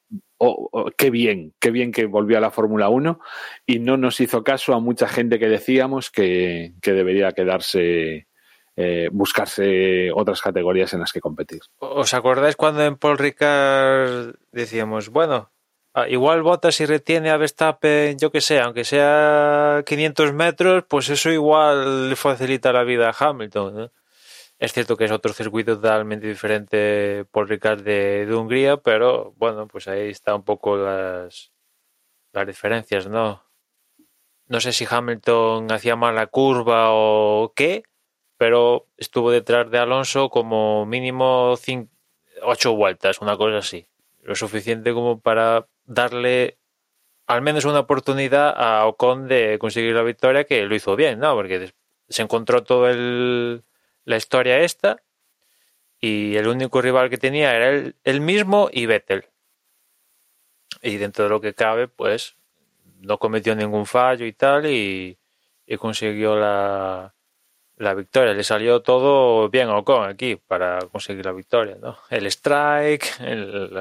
[0.98, 3.20] qué bien, qué bien que volvió a la Fórmula 1
[3.66, 8.28] y no nos hizo caso a mucha gente que decíamos que, debería quedarse,
[8.76, 11.62] eh, buscarse otras categorías en las que competir.
[11.80, 15.52] ¿Os acordáis cuando en Paul Ricard decíamos, bueno,
[15.94, 21.10] ah, igual vota si retiene a Verstappen, yo que sé, aunque sea 500 metros, pues
[21.10, 23.92] eso igual le facilita la vida a Hamilton?
[24.60, 29.88] Es cierto que es otro circuito totalmente diferente por Ricard de, Hungría, pero bueno, pues
[29.88, 31.54] ahí está un poco las,
[32.34, 33.42] las diferencias, ¿no?
[34.48, 37.84] No sé si Hamilton hacía mal la curva o qué,
[38.38, 41.90] pero estuvo detrás de Alonso como mínimo cinco,
[42.42, 43.88] ocho vueltas, una cosa así.
[44.24, 46.58] Lo suficiente como para darle
[47.28, 51.34] al menos una oportunidad a Ocon de conseguir la victoria, que lo hizo bien, ¿no?
[51.36, 51.72] Porque
[52.10, 53.64] se encontró todo el,
[54.10, 55.04] la historia esta
[56.02, 59.26] y el único rival que tenía era él, mismo y Vettel.
[60.82, 62.36] Y dentro de lo que cabe, pues
[63.02, 65.16] no cometió ningún fallo y tal y,
[65.78, 67.14] consiguió la,
[67.78, 68.34] la victoria.
[68.34, 72.00] Le salió todo bien a Ocon aquí para conseguir la victoria, ¿no?
[72.10, 73.20] El strike,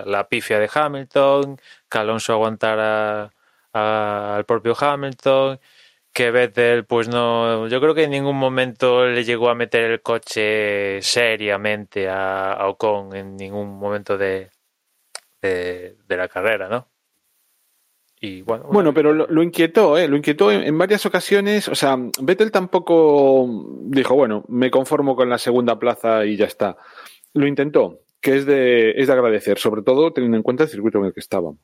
[0.04, 1.58] la pifia de Hamilton,
[1.88, 3.32] que Alonso aguantara
[3.72, 5.58] al propio Hamilton,
[6.12, 10.02] que Vettel, pues no, yo creo que en ningún momento le llegó a meter el
[10.02, 14.50] coche seriamente a, a Ocon en ningún momento de,
[15.40, 16.88] de, de la carrera, ¿no?
[18.20, 20.08] Y bueno, Bueno, pero lo, lo inquietó, ¿eh?
[20.08, 21.68] Lo inquietó en, en varias ocasiones.
[21.68, 23.46] O sea, Vettel tampoco
[23.84, 26.76] dijo, bueno, me conformo con la segunda plaza y ya está.
[27.34, 30.98] Lo intentó, que es de, es de agradecer, sobre todo teniendo en cuenta el circuito
[30.98, 31.60] en el que estábamos.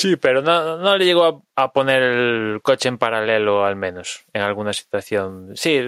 [0.00, 4.40] Sí, pero no, no le llegó a, poner el coche en paralelo, al menos, en
[4.40, 5.50] alguna situación.
[5.56, 5.78] Sí,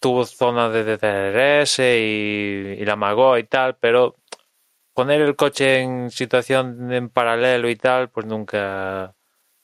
[0.00, 4.16] tuvo zona de DRS y, la amagó y tal, pero
[4.92, 9.14] poner el coche en situación en paralelo y tal, pues nunca,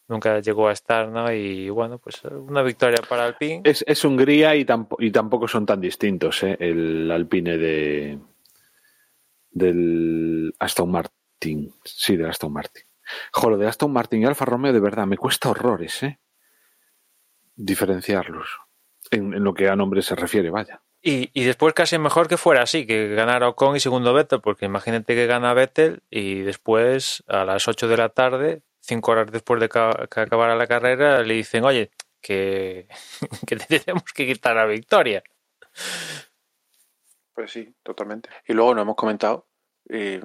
[0.07, 1.33] nunca llegó a estar, ¿no?
[1.33, 3.63] Y bueno, pues una victoria para Alpine.
[3.65, 6.57] Es, es Hungría y, tampo- y tampoco son tan distintos, ¿eh?
[6.61, 8.19] El Alpine de
[9.51, 11.75] del Aston Martin.
[11.83, 12.85] Sí, del Aston Martin.
[13.33, 16.19] Jolo, de Aston Martin y Alfa Romeo, de verdad, me cuesta horrores, ¿eh?
[17.57, 18.59] Diferenciarlos.
[19.11, 20.83] En, en lo que a nombre se refiere, vaya.
[21.07, 24.65] Y, y después casi mejor que fuera así, que ganara Ocon y segundo Vettel, porque
[24.65, 29.61] imagínate que gana Vettel y después a las 8 de la tarde, cinco horas después
[29.61, 31.91] de que acabara la carrera, le dicen, oye,
[32.23, 32.89] que,
[33.47, 35.23] que te tenemos que quitar la victoria.
[37.35, 38.31] Pues sí, totalmente.
[38.47, 39.47] Y luego nos hemos comentado
[39.91, 40.23] eh,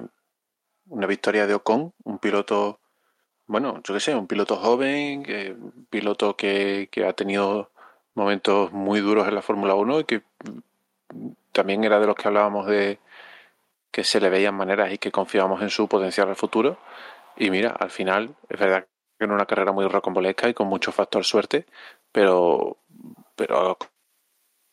[0.86, 2.79] una victoria de Ocon, un piloto,
[3.50, 5.56] bueno, yo qué sé, un piloto joven, eh,
[5.90, 7.70] piloto que, que ha tenido
[8.14, 12.28] momentos muy duros en la Fórmula 1 y que mm, también era de los que
[12.28, 13.00] hablábamos de
[13.90, 16.78] que se le veían maneras y que confiábamos en su potencial al futuro.
[17.36, 18.86] Y mira, al final, es verdad
[19.18, 21.66] que en una carrera muy rocambolesca y con mucho factor suerte,
[22.12, 22.76] pero,
[23.36, 23.78] pero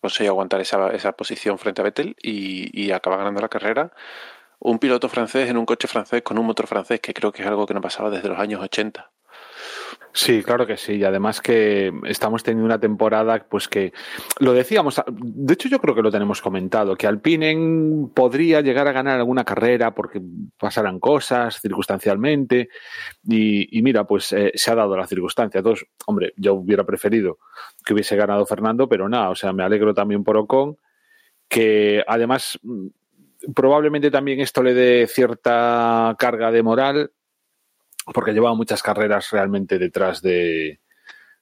[0.02, 3.92] consiguió aguantar esa, esa posición frente a Vettel y, y acaba ganando la carrera.
[4.60, 7.48] Un piloto francés en un coche francés con un motor francés, que creo que es
[7.48, 9.12] algo que no pasaba desde los años 80.
[10.18, 10.94] Sí, claro que sí.
[10.94, 13.94] Y además que estamos teniendo una temporada, pues que
[14.40, 18.94] lo decíamos, de hecho yo creo que lo tenemos comentado, que Alpine podría llegar a
[18.94, 20.20] ganar alguna carrera porque
[20.58, 22.70] pasaran cosas circunstancialmente.
[23.28, 25.60] Y, mira, pues eh, se ha dado la circunstancia.
[25.60, 27.38] Entonces, hombre, yo hubiera preferido
[27.86, 30.78] que hubiese ganado Fernando, pero nada, o sea, me alegro también por Ocon,
[31.48, 32.60] que además
[33.54, 37.12] probablemente también esto le dé cierta carga de moral
[38.14, 40.80] porque llevaba muchas carreras realmente detrás de,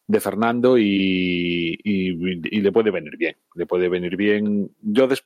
[0.08, 3.38] de Fernando y, y, le puede venir bien.
[3.56, 4.72] Le puede venir bien.
[4.82, 5.24] Yo, des,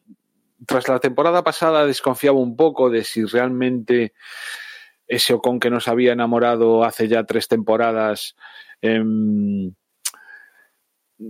[0.66, 4.14] tras la temporada pasada, desconfiaba un poco de si realmente
[5.08, 8.36] ese Ocon que nos había enamorado hace ya tres temporadas,
[8.82, 9.02] eh,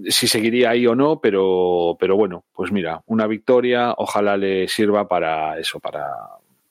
[0.07, 5.07] si seguiría ahí o no, pero, pero bueno, pues mira, una victoria, ojalá le sirva
[5.07, 6.07] para eso, para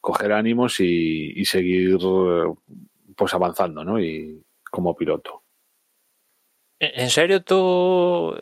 [0.01, 1.99] coger ánimos y, y seguir
[3.16, 4.01] pues avanzando, ¿no?
[4.01, 5.43] Y como piloto.
[6.81, 8.37] ¿En serio tú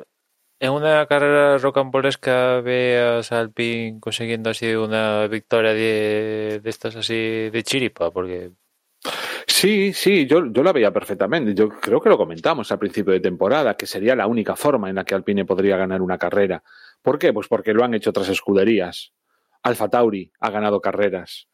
[0.61, 7.14] en una carrera rocambolesca veas a Alpine consiguiendo así una victoria de, de estas así
[7.51, 8.11] de chiripa?
[8.11, 8.53] Porque
[9.46, 11.54] Sí, sí, yo, yo la veía perfectamente.
[11.54, 14.96] Yo creo que lo comentamos al principio de temporada, que sería la única forma en
[14.96, 16.62] la que Alpine podría ganar una carrera.
[17.02, 17.32] ¿Por qué?
[17.32, 19.12] Pues porque lo han hecho otras escuderías.
[19.62, 21.48] Alfa Tauri ha ganado carreras.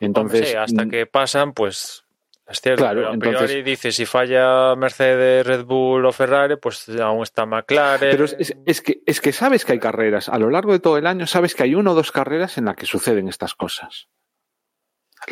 [0.00, 2.04] Entonces, Hombre, sí, hasta que pasan, pues
[2.48, 6.56] es cierto, Claro, pero a entonces- priori dice si falla Mercedes, Red Bull o Ferrari,
[6.56, 8.10] pues aún está McLaren.
[8.10, 10.28] Pero es, es- es que, es que sabes que hay carreras.
[10.28, 12.64] A lo largo de todo el año sabes que hay una o dos carreras en
[12.64, 14.08] las que suceden estas cosas.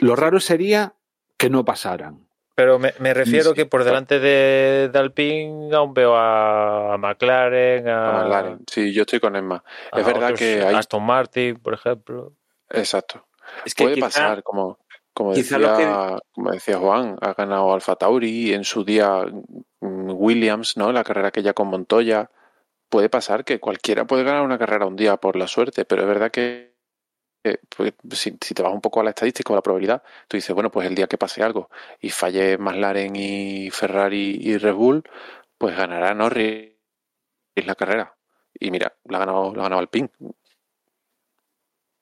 [0.00, 0.94] Lo raro sería
[1.38, 2.26] que no pasaran.
[2.54, 6.98] Pero me, me refiero Sí, que por delante de, de Alpine aún veo a, a
[6.98, 8.58] McLaren, a, A McLaren.
[8.68, 9.62] Sí, yo estoy con Emma.
[9.92, 10.74] Es verdad otros, que hay...
[10.74, 12.32] Aston Martin, por ejemplo.
[12.70, 13.24] Exacto.
[13.64, 14.80] Es que Puede quizá- pasar, como,
[15.14, 19.24] como, decía, como decía Juan, ha ganado Alfa Tauri en su día
[19.80, 20.90] mm, Williams, ¿no?
[20.92, 22.30] La carrera que ya con Montoya.
[22.90, 26.08] Puede pasar que cualquiera puede ganar una carrera un día por la suerte, pero es
[26.08, 26.67] verdad que
[27.42, 30.36] que, pues, si, te vas un poco a la estadística o a la probabilidad, tú
[30.36, 31.70] dices, bueno, pues el día que pase algo
[32.00, 35.04] y falle McLaren y Ferrari y Red Bull,
[35.58, 36.78] pues ganará Norris
[37.66, 38.16] la carrera.
[38.58, 40.10] Y mira, la ha ganado, la Alpine.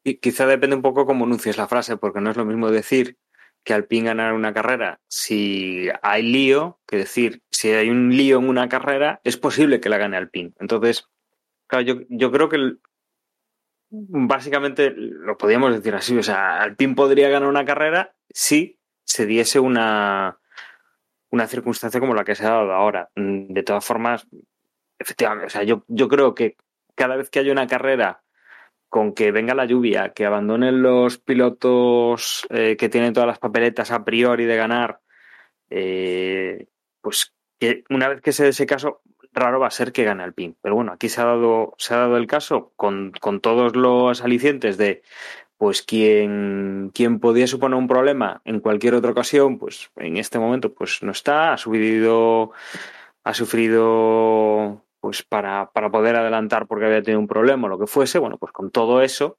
[0.05, 3.18] Y quizá depende un poco cómo anuncies la frase, porque no es lo mismo decir
[3.64, 8.49] que Alpine ganar una carrera si hay lío, que decir si hay un lío en
[8.49, 10.53] una carrera, es posible que la gane Alpine.
[10.61, 11.09] Entonces,
[11.66, 12.76] claro, yo, yo creo que
[14.09, 19.61] básicamente lo podríamos decir así, o sea, Alpine podría ganar una carrera si se diese
[19.61, 20.38] una,
[21.30, 23.11] una circunstancia como la que se ha dado ahora.
[23.16, 24.26] Mm, De todas formas,
[24.99, 26.57] efectivamente, o sea, yo, yo creo que
[26.94, 28.22] cada vez que haya una carrera
[28.88, 33.90] con que venga la lluvia, que abandonen los pilotos eh, que tienen todas las papeletas
[33.90, 35.01] a priori de ganar,
[35.70, 36.68] eh,
[37.01, 39.03] pues que una vez que se dé ese caso,
[39.37, 40.57] raro va a ser que gane el PIN.
[40.61, 44.22] Pero bueno, aquí se ha dado, se ha dado el caso con, con todos los
[44.22, 45.03] alicientes de
[45.59, 51.03] pues quien, podía suponer un problema en cualquier otra ocasión, pues en este momento pues
[51.03, 52.53] no está, ha subido,
[53.24, 57.87] ha sufrido pues para, para poder adelantar porque había tenido un problema o lo que
[57.87, 59.39] fuese, bueno, pues con todo eso,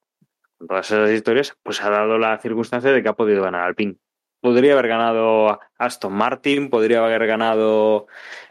[0.58, 3.76] con todas esas historias, pues ha dado la circunstancia de que ha podido ganar al
[3.76, 4.00] PIN.
[4.42, 8.08] Podría haber ganado Aston Martin, podría haber ganado,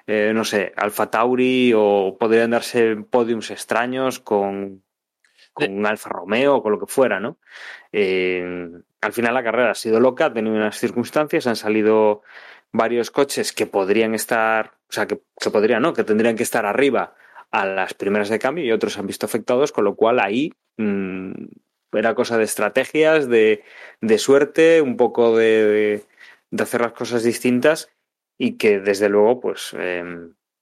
[0.06, 4.82] eh, no sé, Alfa Tauri o podrían darse podiums extraños con,
[5.52, 7.38] con un Alfa Romeo o con lo que fuera, ¿no?
[7.92, 8.68] Eh,
[9.00, 12.22] al final la carrera ha sido loca, ha tenido unas circunstancias, han salido
[12.72, 15.92] varios coches que podrían estar, o sea, que, que podrían, ¿no?
[15.92, 17.14] Que tendrían que estar arriba
[17.50, 20.52] a las primeras de cambio y otros se han visto afectados, con lo cual ahí
[20.76, 21.32] mmm,
[21.96, 23.62] era cosa de estrategias, de,
[24.00, 26.04] de suerte, un poco de, de,
[26.50, 27.90] de, hacer las cosas distintas
[28.38, 30.04] y que desde luego, pues, eh,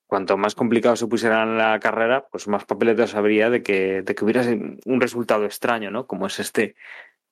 [0.06, 4.14] cuanto más complicado se pusiera en la carrera, pues más papeletas habría de que, de
[4.14, 6.06] que hubiera un resultado extraño, ¿no?
[6.06, 6.76] Como es este,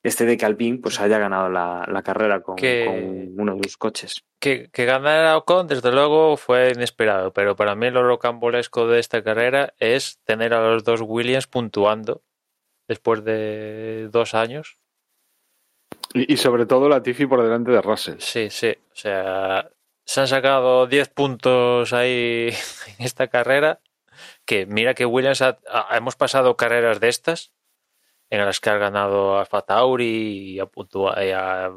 [0.03, 3.61] este de que Alpine pues haya ganado la, la carrera con, que, con, uno de
[3.63, 4.25] los coches.
[4.39, 9.23] Que, que ganara Ocon, desde luego, fue inesperado, pero para mí lo rocambolesco de esta
[9.23, 12.21] carrera es tener a los dos Williams puntuando
[12.93, 14.77] después de dos años.
[16.13, 18.19] Y, y sobre todo la Tiffy por delante de Russell.
[18.19, 18.75] Sí, sí.
[18.91, 19.69] O sea,
[20.05, 22.49] se han sacado 10 puntos ahí
[22.99, 23.81] en esta carrera.
[24.45, 27.51] Que mira que Williams ha, ha, hemos pasado carreras de estas
[28.29, 31.71] en las que ha ganado Alfa Tauri y ha, puntua, y ha,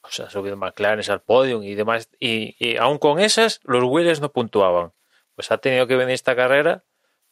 [0.00, 2.08] pues ha subido McLaren al podium y demás.
[2.20, 4.92] Y, y aún con esas, los Williams no puntuaban.
[5.34, 6.84] Pues ha tenido que venir esta carrera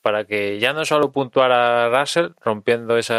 [0.06, 3.12] para que ya no solo puntuara Russell rompiendo ese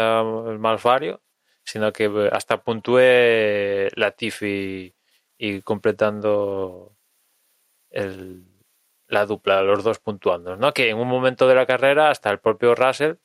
[0.58, 1.20] malfario,
[1.62, 4.94] sino que hasta puntúe Latifi
[5.36, 6.96] y completando
[7.90, 8.42] el,
[9.06, 10.72] la dupla, los dos puntuando, ¿no?
[10.72, 13.16] Que en un momento de la carrera hasta el propio Russell,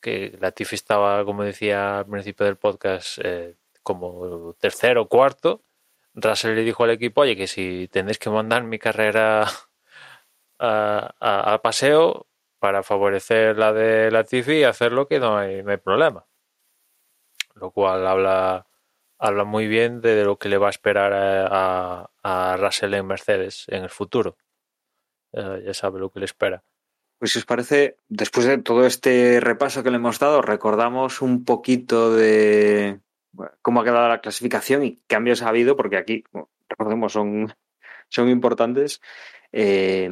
[0.00, 3.54] que Latifi estaba, como decía al principio del podcast, eh,
[3.84, 5.62] como tercero o cuarto,
[6.12, 9.46] Russell le dijo al equipo, oye, que si tenéis que mandar mi carrera
[10.58, 12.25] a paseo
[12.58, 16.26] para favorecer la de Latifi y hacerlo que no hay, no hay problema.
[17.54, 18.66] Lo cual habla
[19.18, 23.06] habla muy bien de lo que le va a esperar a, a, a Russell en
[23.06, 24.36] Mercedes en el futuro.
[25.32, 26.62] Uh, ya sabe lo que le espera.
[27.18, 31.44] Pues si os parece, después de todo este repaso que le hemos dado, recordamos un
[31.44, 33.00] poquito de
[33.62, 36.24] cómo ha quedado la clasificación y cambios ha habido, porque aquí,
[36.68, 37.54] recordemos, son,
[38.08, 39.00] son importantes.
[39.50, 40.10] Eh,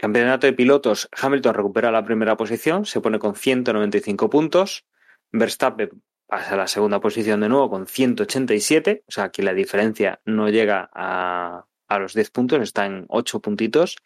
[0.00, 4.86] campeonato de pilotos, Hamilton recupera la primera posición, se pone con 195 puntos.
[5.30, 10.20] Verstappen pasa a la segunda posición de nuevo con 187, o sea, aquí la diferencia
[10.24, 13.96] no llega a, a los 10 puntos, está en 8 puntitos.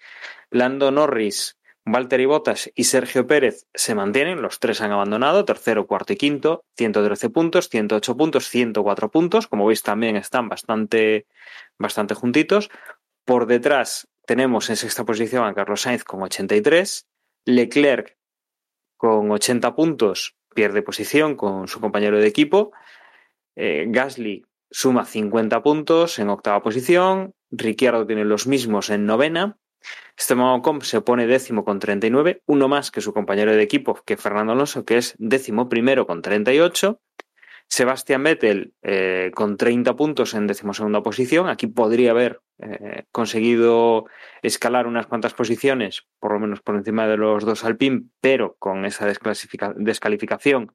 [0.50, 6.14] Lando Norris, Valtteri Bottas y Sergio Pérez se mantienen, los tres han abandonado, tercero, cuarto
[6.14, 11.26] y quinto, 113 puntos, 108 puntos, 104 puntos, como veis también están bastante,
[11.78, 12.70] bastante juntitos.
[13.24, 17.06] Por detrás tenemos en sexta posición a Carlos Sainz con 83,
[17.46, 18.16] Leclerc
[18.96, 22.72] con 80 puntos, pierde posición con su compañero de equipo.
[23.56, 27.34] Eh, Gasly suma 50 puntos en octava posición.
[27.50, 29.58] Ricciardo tiene los mismos en novena.
[30.16, 34.16] Esteban Ocon se pone décimo con 39, uno más que su compañero de equipo, que
[34.16, 37.00] Fernando Alonso, que es décimo primero con 38.
[37.68, 41.48] Sebastián Vettel eh, con 30 puntos en decimosegunda posición.
[41.48, 44.06] Aquí podría haber eh, conseguido
[44.42, 48.84] escalar unas cuantas posiciones, por lo menos por encima de los dos Alpine, pero con
[48.84, 50.72] esa descalificación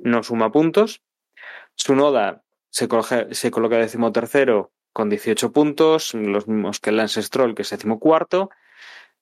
[0.00, 1.02] no suma puntos.
[1.74, 7.62] Sunoda se coloca, se coloca decimotercero con 18 puntos, los mismos que Lance Stroll, que
[7.62, 8.50] es decimocuarto.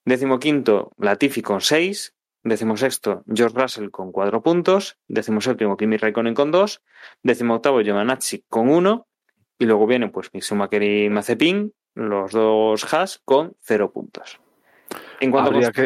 [0.05, 2.15] Decimoquinto, Latifi con 6.
[2.43, 4.97] Décimo sexto, George Russell con cuatro puntos.
[5.09, 6.82] Décimo séptimo, Kimi Raikkonen con dos.
[7.23, 9.07] Décimo octavo, Giovanazzi con uno.
[9.59, 14.40] Y luego vienen pues Schumacher y Mazepin, los dos Haas, con cero puntos.
[15.20, 15.72] En cuanto habría a...
[15.72, 15.82] que,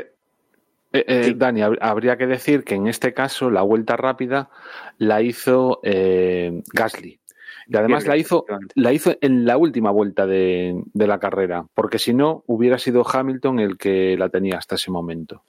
[0.92, 1.34] eh, eh, sí.
[1.34, 4.50] Dani, habría que decir que en este caso la vuelta rápida
[4.98, 7.20] la hizo eh, Gasly.
[7.66, 8.44] Y además la hizo,
[8.74, 13.08] la hizo en la última vuelta de, de la carrera, porque si no, hubiera sido
[13.10, 15.42] Hamilton el que la tenía hasta ese momento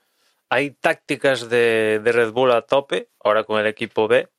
[0.50, 4.30] hay tácticas de, de, Red Bull a tope, ahora con el equipo B,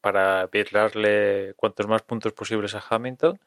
[0.00, 3.38] para darle cuantos más puntos posibles a Hamilton.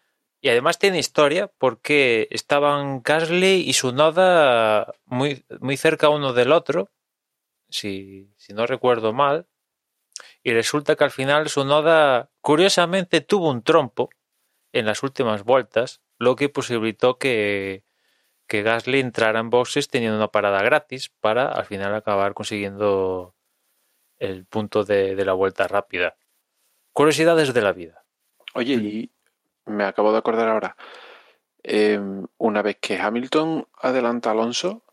[0.46, 6.92] Y además tiene historia porque estaban Gasly y Sunoda muy, muy cerca uno del otro
[7.68, 9.48] si, si no recuerdo mal,
[10.44, 14.12] y resulta que al final su noda curiosamente tuvo un trompo
[14.72, 17.84] en las últimas vueltas, lo que posibilitó que,
[18.46, 23.34] que Gasly entrara en boxes teniendo una parada gratis para al final acabar consiguiendo
[24.20, 26.18] el punto de, de la vuelta rápida.
[26.94, 28.06] Curiosidades de la vida.
[28.54, 29.15] Oye, y
[29.66, 30.76] me acabo de acordar ahora,
[31.64, 32.00] eh,
[32.38, 34.84] una vez que Hamilton adelanta a Alonso,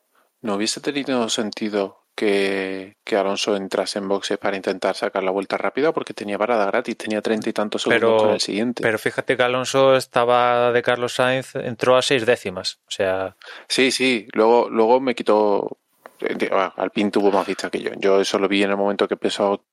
[0.41, 5.57] ¿no hubiese tenido sentido que, que Alonso entrase en boxes para intentar sacar la vuelta
[5.57, 5.93] rápida?
[5.93, 8.83] Porque tenía parada gratis, tenía treinta y tantos segundos Pero- con el siguiente.
[8.83, 12.81] Pero fíjate que Alonso estaba de Carlos Sainz, entró a seis décimas.
[12.87, 13.37] O sea,
[13.69, 15.79] Sí, sí, luego, luego me quitó.
[16.21, 17.91] eh, ah, Alpine tuvo más vista que yo.
[17.99, 19.65] Yo eso lo vi en el momento que pasó,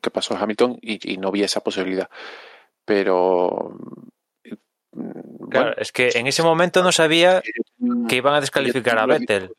[0.00, 2.08] que pasó Hamilton y, y no vi esa posibilidad.
[2.84, 3.76] Pero.
[4.96, 7.42] Mm, claro, es que en ese momento no sabía
[8.08, 9.52] que iban a descalificar a Vettel.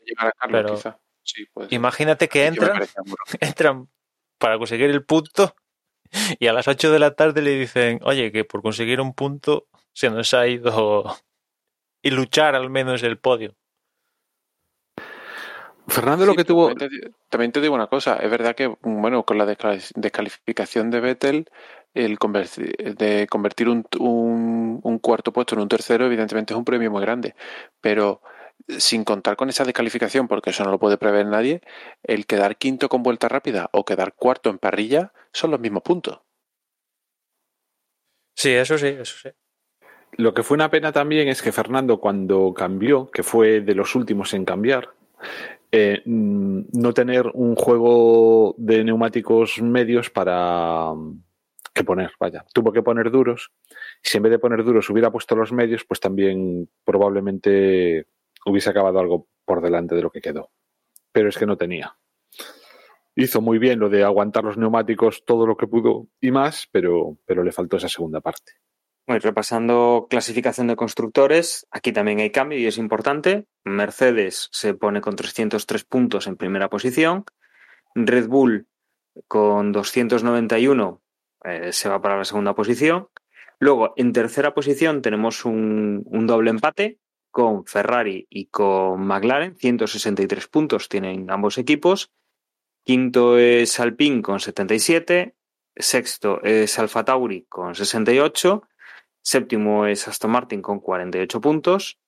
[0.52, 0.78] pero.
[1.24, 1.46] Sí.
[1.72, 2.84] Imagínate que entran,
[3.42, 3.90] entran
[4.38, 5.56] para conseguir el punto
[6.40, 9.68] y a las 8 de la tarde le dicen, oye, que por conseguir un punto
[9.94, 11.04] se nos ha ido
[12.02, 13.56] y luchar al menos el podio.
[15.88, 16.68] Fernando lo que tuvo.
[16.70, 20.90] También te, también te digo una cosa, es verdad que, bueno, con la descali- descalificación
[20.92, 21.50] de Vettel,
[21.94, 26.66] el convertir, de convertir un, un- un cuarto puesto en un tercero, evidentemente es un
[26.66, 27.36] premio muy grande.
[27.82, 28.22] Pero
[28.78, 31.62] sin contar con esa descalificación, porque eso no lo puede prever nadie,
[32.04, 36.20] el quedar quinto con vuelta rápida o quedar cuarto en parrilla son los mismos puntos.
[38.36, 39.30] Sí, eso sí, eso sí.
[40.14, 43.96] Lo que fue una pena también es que Fernando, cuando cambió, que fue de los
[43.96, 44.90] últimos en cambiar,
[45.72, 51.24] eh, mm, no tener un juego de neumáticos medios para mm,
[51.74, 53.52] que poner, vaya, tuvo que poner duros.
[54.02, 58.08] Si en vez de poner duros hubiera puesto los medios, pues también probablemente
[58.46, 60.52] hubiese acabado algo por delante de lo que quedó.
[61.12, 61.98] Pero es que no tenía.
[63.16, 67.18] Hizo muy bien lo de aguantar los neumáticos todo lo que pudo y más, pero,
[67.26, 68.54] pero le faltó esa segunda parte.
[69.08, 73.46] Bueno, repasando clasificación de constructores, aquí también hay cambio y es importante.
[73.64, 77.24] Mercedes se pone con 303 puntos en primera posición.
[77.96, 78.68] Red Bull
[79.30, 81.02] con 291
[81.46, 83.08] eh, se va para la segunda posición.
[83.60, 87.00] Luego, en tercera posición tenemos un, un doble empate
[87.32, 89.56] con Ferrari y con McLaren.
[89.56, 92.12] 163 puntos tienen ambos equipos.
[92.84, 95.34] Quinto es Alpine con 77.
[95.78, 98.68] Sexto es Alfa Tauri con 68.
[99.28, 102.00] Séptimo es Aston Martin con 48 puntos.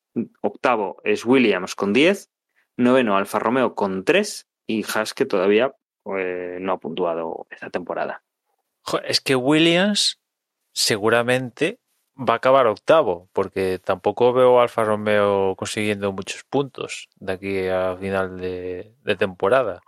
[0.41, 2.31] Octavo es Williams con 10.
[2.77, 4.47] Noveno Alfa Romeo con 3.
[4.67, 5.75] Y Haas que todavía
[6.17, 8.23] eh, no ha puntuado esta temporada.
[9.03, 10.21] Es que Williams
[10.71, 11.81] seguramente
[12.15, 17.67] va a acabar octavo, porque tampoco veo a Alfa Romeo consiguiendo muchos puntos de aquí
[17.67, 19.81] a final de temporada.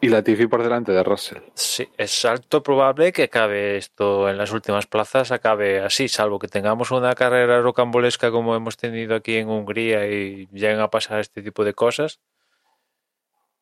[0.00, 1.38] Y la Tiffy por delante de Russell.
[1.54, 6.48] Sí, es alto probable que acabe esto en las últimas plazas, acabe así, salvo que
[6.48, 11.42] tengamos una carrera rocambolesca como hemos tenido aquí en Hungría y lleguen a pasar este
[11.42, 12.20] tipo de cosas.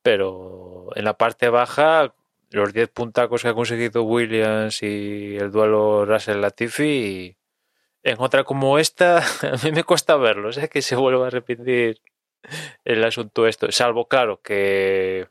[0.03, 2.15] Pero en la parte baja,
[2.51, 7.37] los 10 puntacos que ha conseguido Williams y el duelo Russell-Latifi,
[8.03, 11.31] en otra como esta, a mí me cuesta verlo, o sea, que se vuelva a
[11.31, 12.01] repetir
[12.85, 15.29] el asunto esto, salvo claro que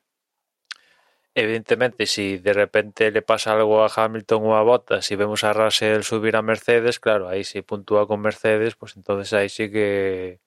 [1.34, 5.53] Evidentemente, si de repente le pasa algo a Hamilton o a Bottas y vemos a
[5.53, 10.41] Russell subir a Mercedes, claro, ahí si puntúa con Mercedes, pues entonces ahí sí que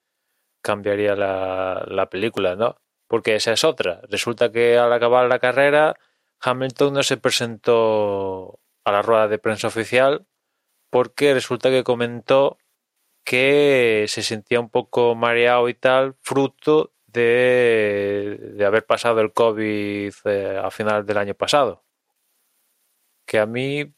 [0.62, 2.77] cambiaría la, la película, ¿no?
[3.09, 4.02] Porque esa es otra.
[4.11, 5.97] Resulta que al acabar la carrera,
[6.40, 10.27] Hamilton no se presentó a la rueda de prensa oficial
[10.90, 12.59] porque resulta que comentó
[13.24, 20.12] que se sentía un poco mareado y tal, fruto de, de haber pasado el COVID
[20.24, 21.85] eh, a final del año pasado.
[23.27, 23.95] Que a mí,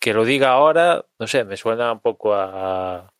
[0.00, 3.12] que lo diga ahora, no sé, me suena un poco a...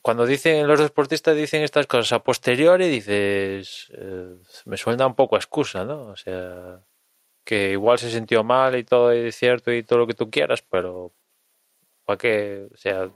[0.00, 5.36] Cuando dicen los deportistas dicen estas cosas a posteriori, dices, eh, me suena un poco
[5.36, 6.08] a excusa, ¿no?
[6.08, 6.82] O sea,
[7.44, 10.62] que igual se sintió mal y todo es cierto y todo lo que tú quieras,
[10.62, 11.12] pero
[12.04, 12.68] ¿para qué?
[12.72, 13.10] O sea,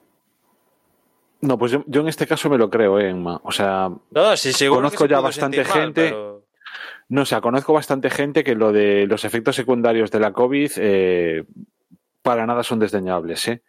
[1.47, 3.41] No, pues yo, yo en este caso me lo creo, eh, Emma.
[3.45, 6.45] O sea, no, sí, seguro Conozco se ya bastante mal, gente pero-
[7.09, 10.73] no o sea, conozco bastante gente que lo de los efectos secundarios de la COVID
[10.79, 11.45] eh,
[12.23, 13.63] para nada son desdeñables, ¿eh?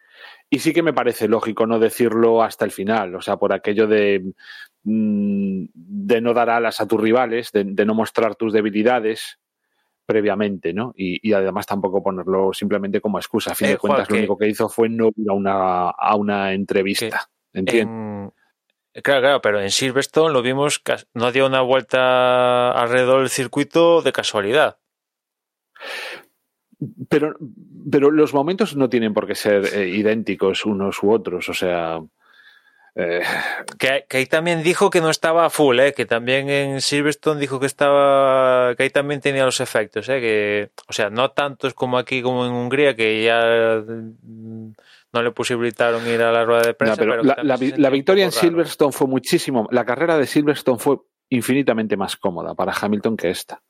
[0.50, 3.86] Y sí que me parece lógico no decirlo hasta el final, o sea, por aquello
[3.86, 4.34] de,
[4.84, 9.38] mm, de no dar alas a tus rivales, de, de no mostrar tus debilidades
[10.06, 10.94] previamente, ¿no?
[10.96, 13.52] Y, y además tampoco ponerlo simplemente como excusa.
[13.52, 15.90] A fin Eh, de cuentas, Juan, lo único que hizo fue no ir a una,
[15.90, 17.30] a una entrevista.
[17.54, 17.88] ¿Entiendes?
[17.88, 18.34] en,
[19.04, 20.82] Claro, claro, pero en Silverstone lo vimos,
[21.14, 24.80] no dio una vuelta alrededor del circuito de casualidad.
[27.08, 27.36] Pero,
[27.92, 32.00] pero los momentos no tienen por qué ser eh, idénticos unos u otros, o sea...
[32.98, 33.22] Eh...
[33.78, 35.94] Que, que, ahí también dijo que no estaba a full, ¿eh?
[35.94, 40.20] que también en Silverstone dijo que estaba, que ahí también tenía los efectos, ¿eh?
[40.20, 44.72] que, o sea, no tantos como aquí como en Hungría, que ya mm,
[45.14, 46.96] no le posibilitaron ir a la rueda de prensa.
[46.96, 50.80] No, pero, pero la, la, la victoria en Silverstone fue muchísimo, la carrera de Silverstone
[50.80, 50.98] fue
[51.30, 53.62] infinitamente más cómoda para Hamilton que esta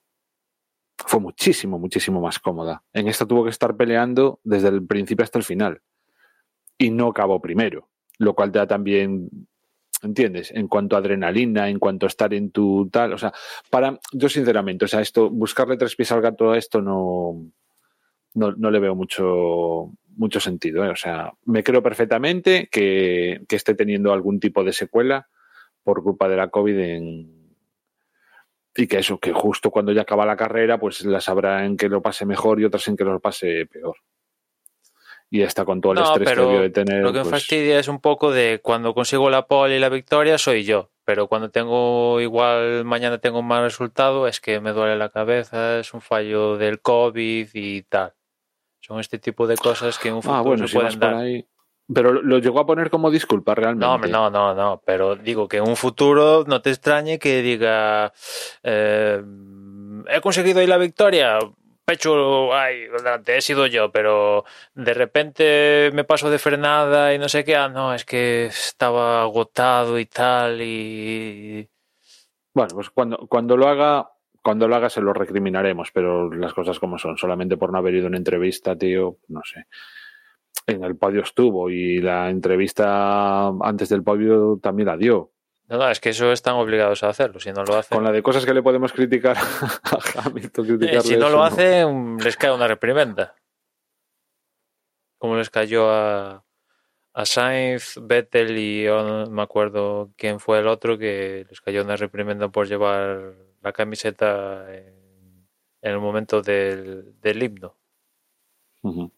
[1.06, 2.84] fue muchísimo, muchísimo más cómoda.
[2.94, 5.82] En esta tuvo que estar peleando desde el principio hasta el final.
[6.78, 9.30] Y no acabó primero, lo cual te da también,
[10.02, 10.52] ¿entiendes?
[10.52, 13.34] En cuanto a adrenalina, en cuanto a estar en tu tal, o sea,
[13.70, 17.52] para, yo sinceramente, o sea, esto, buscarle tres pies al gato a esto no,
[18.34, 20.90] no, no le veo mucho, mucho sentido, ¿eh?
[20.90, 25.28] o sea, me creo perfectamente que, que esté teniendo algún tipo de secuela
[25.84, 27.38] por culpa de la COVID en,
[28.78, 31.90] y que eso, que justo cuando ya acaba la carrera, pues las habrá en que
[31.90, 33.96] lo pase mejor y otras en que lo pase peor.
[35.30, 37.04] Y está con todo el No, estrés que pero debió de tener.
[37.04, 39.90] Lo que me pues, fastidia es un poco de cuando consigo la pole y la
[39.90, 44.72] victoria soy yo, pero cuando tengo igual mañana tengo un mal resultado es que me
[44.72, 48.14] duele la cabeza, es un fallo del COVID y tal.
[48.80, 51.16] Son este tipo de cosas que en un futuro ah, bueno, si pueden dar.
[51.16, 51.46] ahí.
[51.94, 53.86] Pero lo- llegó a poner como disculpa realmente.
[53.86, 57.42] No, hombre, no, no, no, pero digo que en un futuro no te extrañe que
[57.42, 58.14] diga,
[58.64, 59.22] eh,
[60.10, 61.40] he conseguido ahí la victoria,
[61.88, 64.44] pecho, ay, delante, he sido yo, pero
[64.76, 69.22] de repente me paso de frenada y no sé qué, ah, no, es que estaba
[69.22, 71.66] agotado y tal, y...
[72.54, 74.12] Bueno, pues cuando, cuando lo haga,
[74.44, 77.96] cuando lo haga se lo recriminaremos, pero las cosas como son, solamente por no haber
[77.96, 79.68] ido a una entrevista, tío, no sé.
[80.66, 85.32] En el podio estuvo y la entrevista antes del podio también la dio.
[85.68, 87.98] No, no, es que eso están obligados a hacerlo, si no lo hacen...
[87.98, 89.38] Con la de cosas que le podemos criticar
[89.84, 93.36] a Hamilton, Eh, si no eso, lo hacen, les cae una reprimenda.
[95.18, 96.46] Como les cayó a,
[97.14, 101.84] a Sainz, Vettel y yo no me acuerdo quién fue el otro que les cayó
[101.84, 105.48] una reprimenda por llevar la camiseta en,
[105.82, 107.76] en el momento del, del himno.
[108.84, 109.12] Ujú.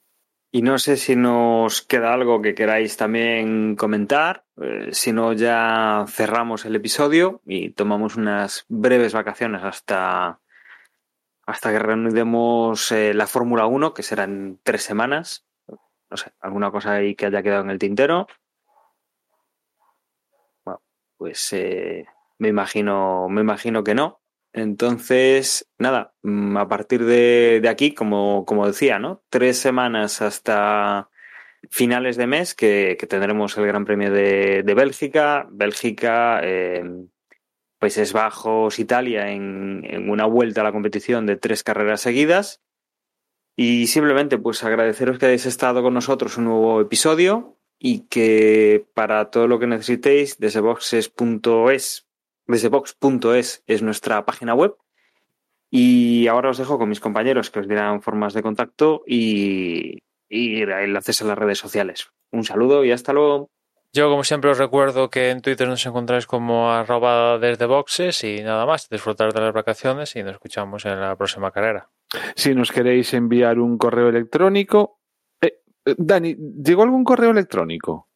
[0.51, 4.45] Y no sé si nos queda algo que queráis también comentar.
[4.59, 10.39] Eh, si no, ya cerramos el episodio y tomamos unas breves vacaciones hasta,
[11.45, 15.45] hasta que reanudemos eh, la Fórmula 1, que será en tres semanas.
[16.09, 18.25] No sé, alguna cosa ahí que haya quedado en el tintero.
[20.65, 20.81] Bueno,
[21.17, 22.07] pues eh,
[22.39, 24.18] me imagino, me imagino que no.
[24.53, 29.23] Entonces, nada, mm, a partir de, de aquí, como, como decía, ¿no?
[29.29, 31.09] Tres semanas hasta
[31.69, 36.83] finales de mes que, tendremos el Gran Premio de, de Bélgica, Bélgica, eh,
[37.77, 42.61] Países Bajos, Italia, en, en una vuelta a la competición de tres carreras seguidas.
[43.55, 49.31] Y simplemente, pues agradeceros que hayáis estado con nosotros un nuevo episodio y que para
[49.31, 52.08] todo lo que necesitéis, desde boxes.es
[52.49, 54.75] desde box.es es nuestra página web.
[55.69, 60.61] Y ahora os dejo con mis compañeros que os dirán formas de contacto y, y
[60.63, 62.09] enlaces a las redes sociales.
[62.31, 63.51] Un saludo y hasta luego.
[63.93, 68.41] Yo, como siempre, os recuerdo que en Twitter nos encontráis como arroba desde boxes y
[68.41, 71.89] nada más, disfrutar de las vacaciones y nos escuchamos en la próxima carrera.
[72.35, 74.99] Si nos queréis enviar un correo electrónico.
[75.39, 78.09] Eh, eh, Dani, ¿llegó algún correo electrónico?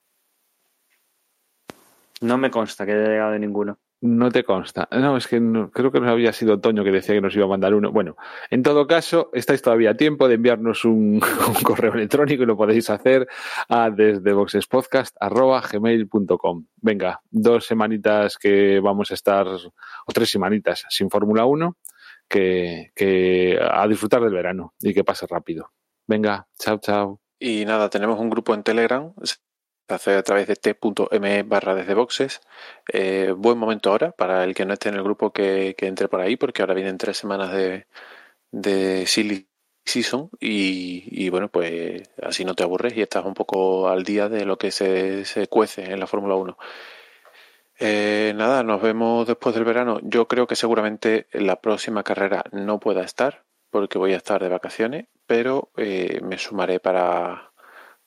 [2.22, 3.80] No me consta que haya llegado de ninguno.
[4.06, 4.90] No te consta.
[4.92, 7.46] No, es que no- creo que no había sido Toño que decía que nos iba
[7.46, 7.90] a mandar uno.
[7.90, 8.18] Bueno,
[8.50, 11.22] en todo caso, estáis todavía a tiempo de enviarnos un,
[11.64, 13.30] correo electrónico y lo podéis hacer
[13.70, 16.66] a desde boxespodcast.gmail.com.
[16.82, 21.78] Venga, dos semanitas que vamos a estar, o tres semanitas sin Fórmula 1,
[22.28, 25.72] que, que a disfrutar del verano y que pase rápido.
[26.08, 27.22] Venga, chao, chao.
[27.40, 29.14] Y nada, tenemos un grupo en Telegram,
[30.00, 32.42] se hace a través de t.me barra desde boxes.
[32.92, 36.22] Eh, buen momento ahora para el que no esté en el grupo que, entre por
[36.22, 37.88] ahí, porque ahora vienen tres semanas de,
[38.52, 39.48] de Silly
[39.86, 44.46] Season y, bueno, pues así no te aburres y estás un poco al día de
[44.46, 46.58] lo que se, se cuece en la Fórmula 1.
[47.80, 50.00] Eh, nada, nos vemos después del verano.
[50.04, 54.42] Yo creo que seguramente en la próxima carrera no pueda estar porque voy a estar
[54.42, 57.52] de vacaciones, pero eh, me sumaré para,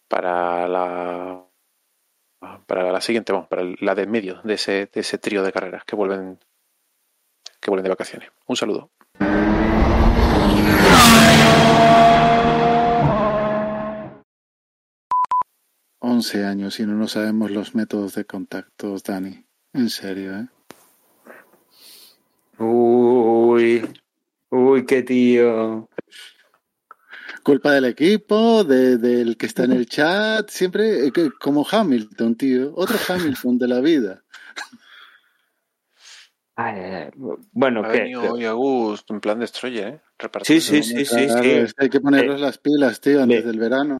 [0.08, 1.45] para la
[2.66, 5.52] para la siguiente, vamos, para la de en medio de ese, de ese trío de
[5.52, 6.38] carreras que vuelven
[7.60, 8.30] que vuelven de vacaciones.
[8.46, 8.90] Un saludo.
[15.98, 19.44] Once años y no nos sabemos los métodos de contactos, Dani.
[19.72, 20.48] En serio, ¿eh?
[22.58, 23.82] Uy,
[24.50, 25.88] uy, qué tío.
[27.46, 32.34] Culpa del equipo, de- del que está en el chat, siempre eh, que- como Hamilton,
[32.36, 32.72] tío.
[32.74, 32.96] Otro
[33.44, 34.24] Hamilton de la vida.
[36.58, 37.10] Ay, ay, ay.
[37.52, 37.98] Bueno, Ha ¿qué?
[38.00, 40.00] venido hoy Agus en plan destroyer, ¿eh?
[40.00, 40.64] Sí, Repartiendo.
[40.64, 41.50] sí, sí, sí, Claro, sí.
[41.50, 43.94] es que hay que ponerlos las pilas, tío, antes Le- del verano.